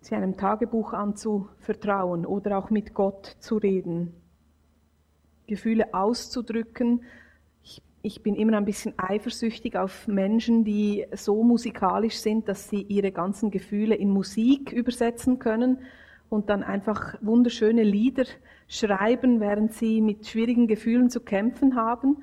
[0.00, 4.14] sie einem Tagebuch anzuvertrauen oder auch mit Gott zu reden,
[5.46, 7.02] Gefühle auszudrücken.
[7.62, 12.80] Ich, ich bin immer ein bisschen eifersüchtig auf Menschen, die so musikalisch sind, dass sie
[12.80, 15.80] ihre ganzen Gefühle in Musik übersetzen können
[16.30, 18.24] und dann einfach wunderschöne Lieder
[18.68, 22.22] schreiben, während sie mit schwierigen Gefühlen zu kämpfen haben.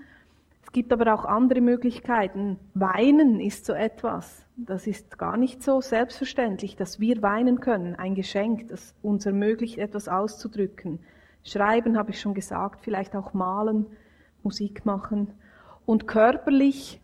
[0.74, 2.58] Es gibt aber auch andere Möglichkeiten.
[2.74, 4.44] Weinen ist so etwas.
[4.58, 9.78] Das ist gar nicht so selbstverständlich, dass wir weinen können, ein Geschenk, das uns ermöglicht,
[9.78, 10.98] etwas auszudrücken.
[11.44, 13.86] Schreiben habe ich schon gesagt, vielleicht auch malen,
[14.42, 15.28] Musik machen.
[15.86, 17.00] Und körperlich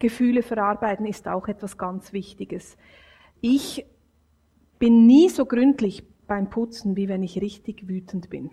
[0.00, 2.76] Gefühle verarbeiten ist auch etwas ganz Wichtiges.
[3.40, 3.86] Ich
[4.80, 8.50] bin nie so gründlich beim Putzen, wie wenn ich richtig wütend bin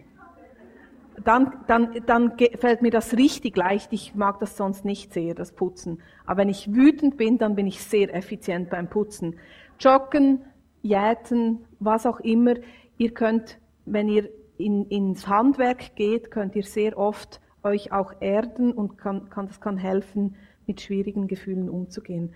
[1.24, 3.94] dann, dann, dann fällt mir das richtig leicht.
[3.94, 6.02] Ich mag das sonst nicht sehr, das Putzen.
[6.26, 9.36] Aber wenn ich wütend bin, dann bin ich sehr effizient beim Putzen.
[9.80, 10.42] Joggen,
[10.82, 12.56] jäten, was auch immer.
[12.98, 18.72] Ihr könnt, wenn ihr in, ins Handwerk geht, könnt ihr sehr oft euch auch erden
[18.72, 20.36] und kann, kann, das kann helfen,
[20.68, 22.34] mit schwierigen Gefühlen umzugehen.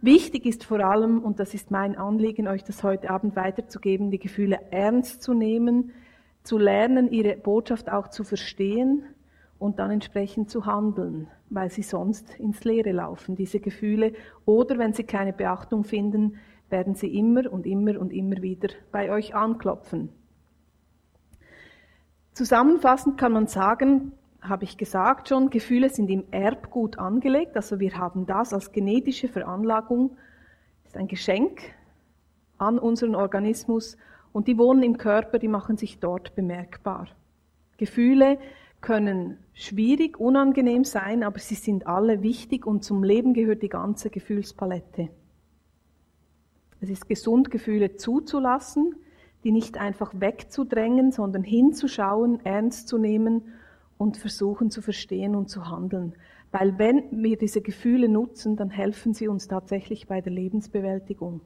[0.00, 4.20] Wichtig ist vor allem, und das ist mein Anliegen, euch das heute Abend weiterzugeben, die
[4.20, 5.92] Gefühle ernst zu nehmen,
[6.48, 9.04] zu lernen, ihre Botschaft auch zu verstehen
[9.58, 14.14] und dann entsprechend zu handeln, weil sie sonst ins Leere laufen, diese Gefühle.
[14.46, 16.38] Oder wenn sie keine Beachtung finden,
[16.70, 20.08] werden sie immer und immer und immer wieder bei euch anklopfen.
[22.32, 27.98] Zusammenfassend kann man sagen, habe ich gesagt schon, Gefühle sind im Erbgut angelegt, also wir
[27.98, 30.16] haben das als genetische Veranlagung,
[30.86, 31.60] ist ein Geschenk
[32.56, 33.98] an unseren Organismus
[34.32, 37.08] und die wohnen im Körper, die machen sich dort bemerkbar.
[37.76, 38.38] Gefühle
[38.80, 44.10] können schwierig, unangenehm sein, aber sie sind alle wichtig und zum Leben gehört die ganze
[44.10, 45.08] Gefühlspalette.
[46.80, 48.94] Es ist gesund, Gefühle zuzulassen,
[49.44, 53.42] die nicht einfach wegzudrängen, sondern hinzuschauen, ernst zu nehmen
[53.96, 56.14] und versuchen zu verstehen und zu handeln.
[56.50, 61.40] Weil wenn wir diese Gefühle nutzen, dann helfen sie uns tatsächlich bei der Lebensbewältigung.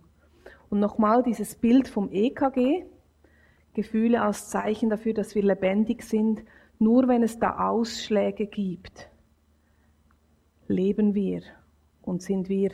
[0.72, 2.86] Und nochmal dieses Bild vom EKG,
[3.74, 6.42] Gefühle als Zeichen dafür, dass wir lebendig sind.
[6.78, 9.10] Nur wenn es da Ausschläge gibt,
[10.68, 11.42] leben wir
[12.00, 12.70] und sind wir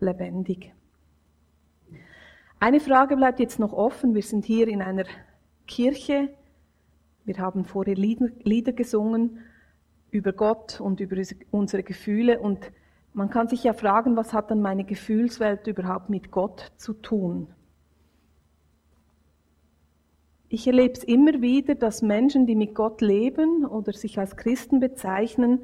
[0.00, 0.74] lebendig.
[2.58, 4.14] Eine Frage bleibt jetzt noch offen.
[4.14, 5.06] Wir sind hier in einer
[5.66, 6.28] Kirche.
[7.24, 9.38] Wir haben vorher Lieder gesungen
[10.10, 11.16] über Gott und über
[11.52, 12.70] unsere Gefühle und
[13.12, 17.48] man kann sich ja fragen, was hat dann meine Gefühlswelt überhaupt mit Gott zu tun?
[20.48, 24.80] Ich erlebe es immer wieder, dass Menschen, die mit Gott leben oder sich als Christen
[24.80, 25.60] bezeichnen,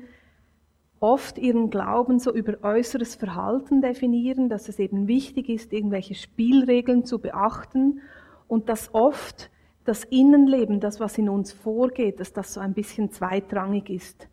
[1.01, 7.05] oft ihren Glauben so über äußeres Verhalten definieren, dass es eben wichtig ist, irgendwelche Spielregeln
[7.05, 8.01] zu beachten
[8.49, 9.51] und dass oft
[9.85, 14.29] das Innenleben, das, was in uns vorgeht, dass das so ein bisschen zweitrangig ist,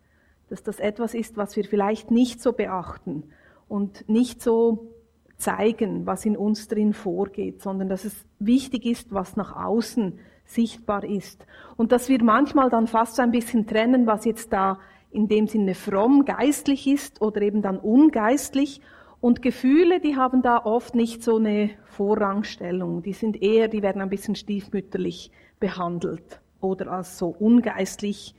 [0.48, 3.24] dass das etwas ist, was wir vielleicht nicht so beachten
[3.68, 4.90] und nicht so
[5.36, 11.04] zeigen, was in uns drin vorgeht, sondern dass es wichtig ist, was nach außen sichtbar
[11.04, 11.46] ist.
[11.76, 14.78] Und dass wir manchmal dann fast so ein bisschen trennen, was jetzt da
[15.10, 18.80] in dem Sinne fromm geistlich ist oder eben dann ungeistlich.
[19.20, 23.02] Und Gefühle, die haben da oft nicht so eine Vorrangstellung.
[23.02, 25.30] Die sind eher, die werden ein bisschen stiefmütterlich
[25.60, 28.34] behandelt oder als so ungeistlich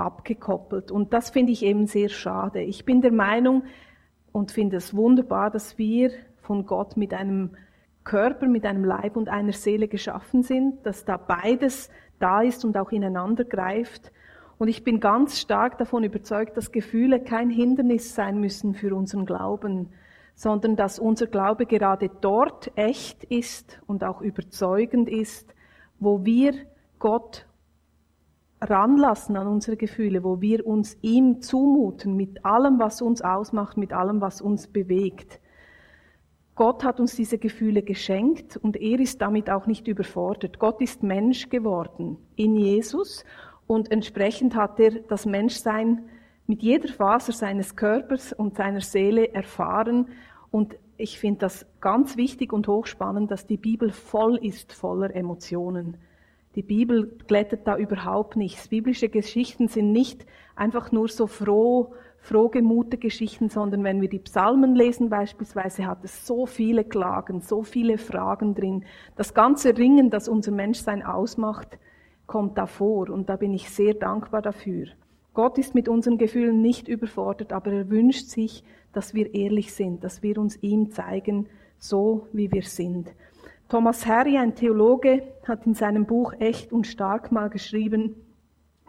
[0.00, 0.90] abgekoppelt.
[0.90, 2.62] Und das finde ich eben sehr schade.
[2.62, 3.64] Ich bin der Meinung
[4.32, 6.10] und finde es wunderbar, dass wir
[6.42, 7.50] von Gott mit einem
[8.04, 12.76] Körper, mit einem Leib und einer Seele geschaffen sind, dass da beides da ist und
[12.76, 14.10] auch ineinander greift.
[14.58, 19.26] Und ich bin ganz stark davon überzeugt, dass Gefühle kein Hindernis sein müssen für unseren
[19.26, 19.88] Glauben,
[20.34, 25.54] sondern dass unser Glaube gerade dort echt ist und auch überzeugend ist,
[25.98, 26.54] wo wir
[26.98, 27.46] Gott
[28.60, 33.92] ranlassen an unsere Gefühle, wo wir uns ihm zumuten mit allem, was uns ausmacht, mit
[33.92, 35.40] allem, was uns bewegt.
[36.54, 40.58] Gott hat uns diese Gefühle geschenkt und er ist damit auch nicht überfordert.
[40.58, 43.24] Gott ist Mensch geworden in Jesus
[43.66, 46.04] und entsprechend hat er das Menschsein
[46.46, 50.08] mit jeder Faser seines Körpers und seiner Seele erfahren
[50.50, 55.96] und ich finde das ganz wichtig und hochspannend, dass die Bibel voll ist voller Emotionen.
[56.56, 58.68] Die Bibel glättet da überhaupt nichts.
[58.68, 60.26] Biblische Geschichten sind nicht
[60.56, 66.26] einfach nur so froh, frohgemute Geschichten, sondern wenn wir die Psalmen lesen beispielsweise, hat es
[66.26, 68.84] so viele Klagen, so viele Fragen drin.
[69.14, 71.78] Das ganze Ringen, das unser Menschsein ausmacht,
[72.26, 74.86] kommt da vor und da bin ich sehr dankbar dafür.
[75.34, 80.02] Gott ist mit unseren Gefühlen nicht überfordert, aber er wünscht sich, dass wir ehrlich sind,
[80.02, 81.48] dass wir uns ihm zeigen,
[81.78, 83.08] so wie wir sind.
[83.70, 88.16] Thomas Harry, ein Theologe, hat in seinem Buch Echt und Stark mal geschrieben,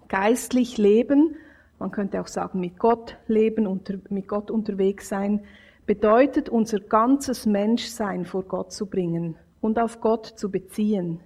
[0.09, 1.37] geistlich leben
[1.81, 5.41] man könnte auch sagen, mit Gott leben, unter, mit Gott unterwegs sein,
[5.87, 11.21] bedeutet unser ganzes Menschsein vor Gott zu bringen und auf Gott zu beziehen.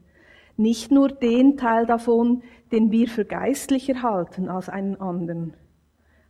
[0.56, 2.41] Nicht nur den Teil davon,
[2.72, 5.56] den wir für geistlicher halten als einen anderen.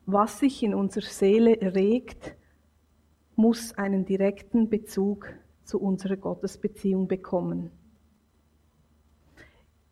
[0.08, 2.36] Was sich in unserer Seele regt,
[3.36, 5.28] muss einen direkten Bezug
[5.66, 7.72] zu unserer Gottesbeziehung bekommen.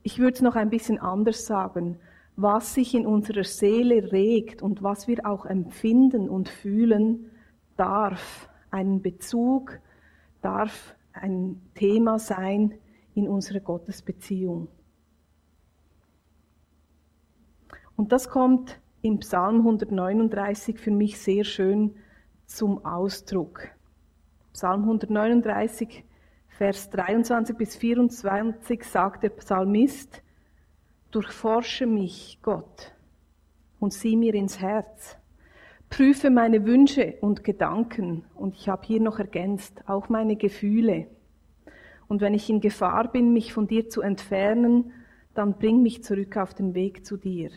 [0.04, 1.98] Ich würde es noch ein bisschen anders sagen
[2.36, 7.30] was sich in unserer Seele regt und was wir auch empfinden und fühlen,
[7.78, 9.80] darf einen Bezug,
[10.42, 12.74] darf ein Thema sein
[13.14, 14.68] in unserer Gottesbeziehung.
[17.96, 21.96] Und das kommt im Psalm 139 für mich sehr schön
[22.48, 23.70] zum Ausdruck.
[24.54, 26.04] Psalm 139,
[26.48, 30.22] Vers 23 bis 24 sagt der Psalmist,
[31.10, 32.94] Durchforsche mich, Gott,
[33.80, 35.18] und sieh mir ins Herz.
[35.90, 41.08] Prüfe meine Wünsche und Gedanken, und ich habe hier noch ergänzt, auch meine Gefühle.
[42.08, 44.92] Und wenn ich in Gefahr bin, mich von dir zu entfernen,
[45.34, 47.50] dann bring mich zurück auf den Weg zu dir.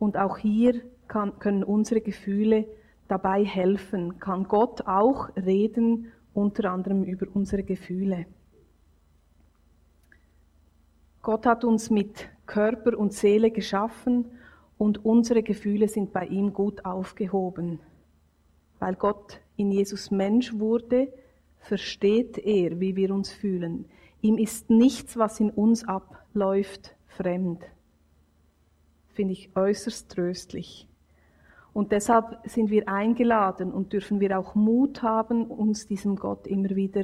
[0.00, 2.66] Und auch hier kann, können unsere Gefühle
[3.08, 8.26] dabei helfen, kann Gott auch reden, unter anderem über unsere Gefühle.
[11.22, 14.26] Gott hat uns mit Körper und Seele geschaffen
[14.78, 17.80] und unsere Gefühle sind bei ihm gut aufgehoben.
[18.78, 21.12] Weil Gott in Jesus Mensch wurde,
[21.58, 23.86] versteht er, wie wir uns fühlen.
[24.20, 27.64] Ihm ist nichts, was in uns abläuft, fremd.
[29.14, 30.85] Finde ich äußerst tröstlich.
[31.76, 36.70] Und deshalb sind wir eingeladen und dürfen wir auch Mut haben, uns diesem Gott immer
[36.70, 37.02] wieder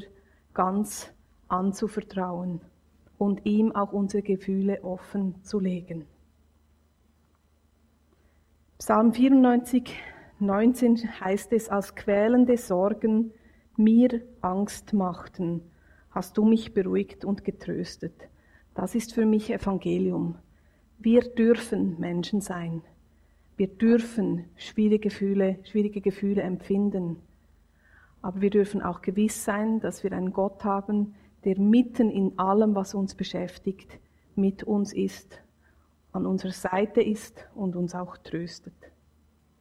[0.54, 1.12] ganz
[1.46, 2.62] anzuvertrauen
[3.18, 6.06] und ihm auch unsere Gefühle offen zu legen.
[8.78, 9.94] Psalm 94,
[10.38, 13.34] 19 heißt es, als quälende Sorgen
[13.76, 15.70] mir Angst machten,
[16.12, 18.30] hast du mich beruhigt und getröstet.
[18.72, 20.38] Das ist für mich Evangelium.
[20.98, 22.80] Wir dürfen Menschen sein.
[23.56, 27.16] Wir dürfen schwierige Gefühle, schwierige Gefühle empfinden.
[28.22, 32.74] Aber wir dürfen auch gewiss sein, dass wir einen Gott haben, der mitten in allem,
[32.74, 33.98] was uns beschäftigt,
[34.36, 35.42] mit uns ist,
[36.12, 38.91] an unserer Seite ist und uns auch tröstet.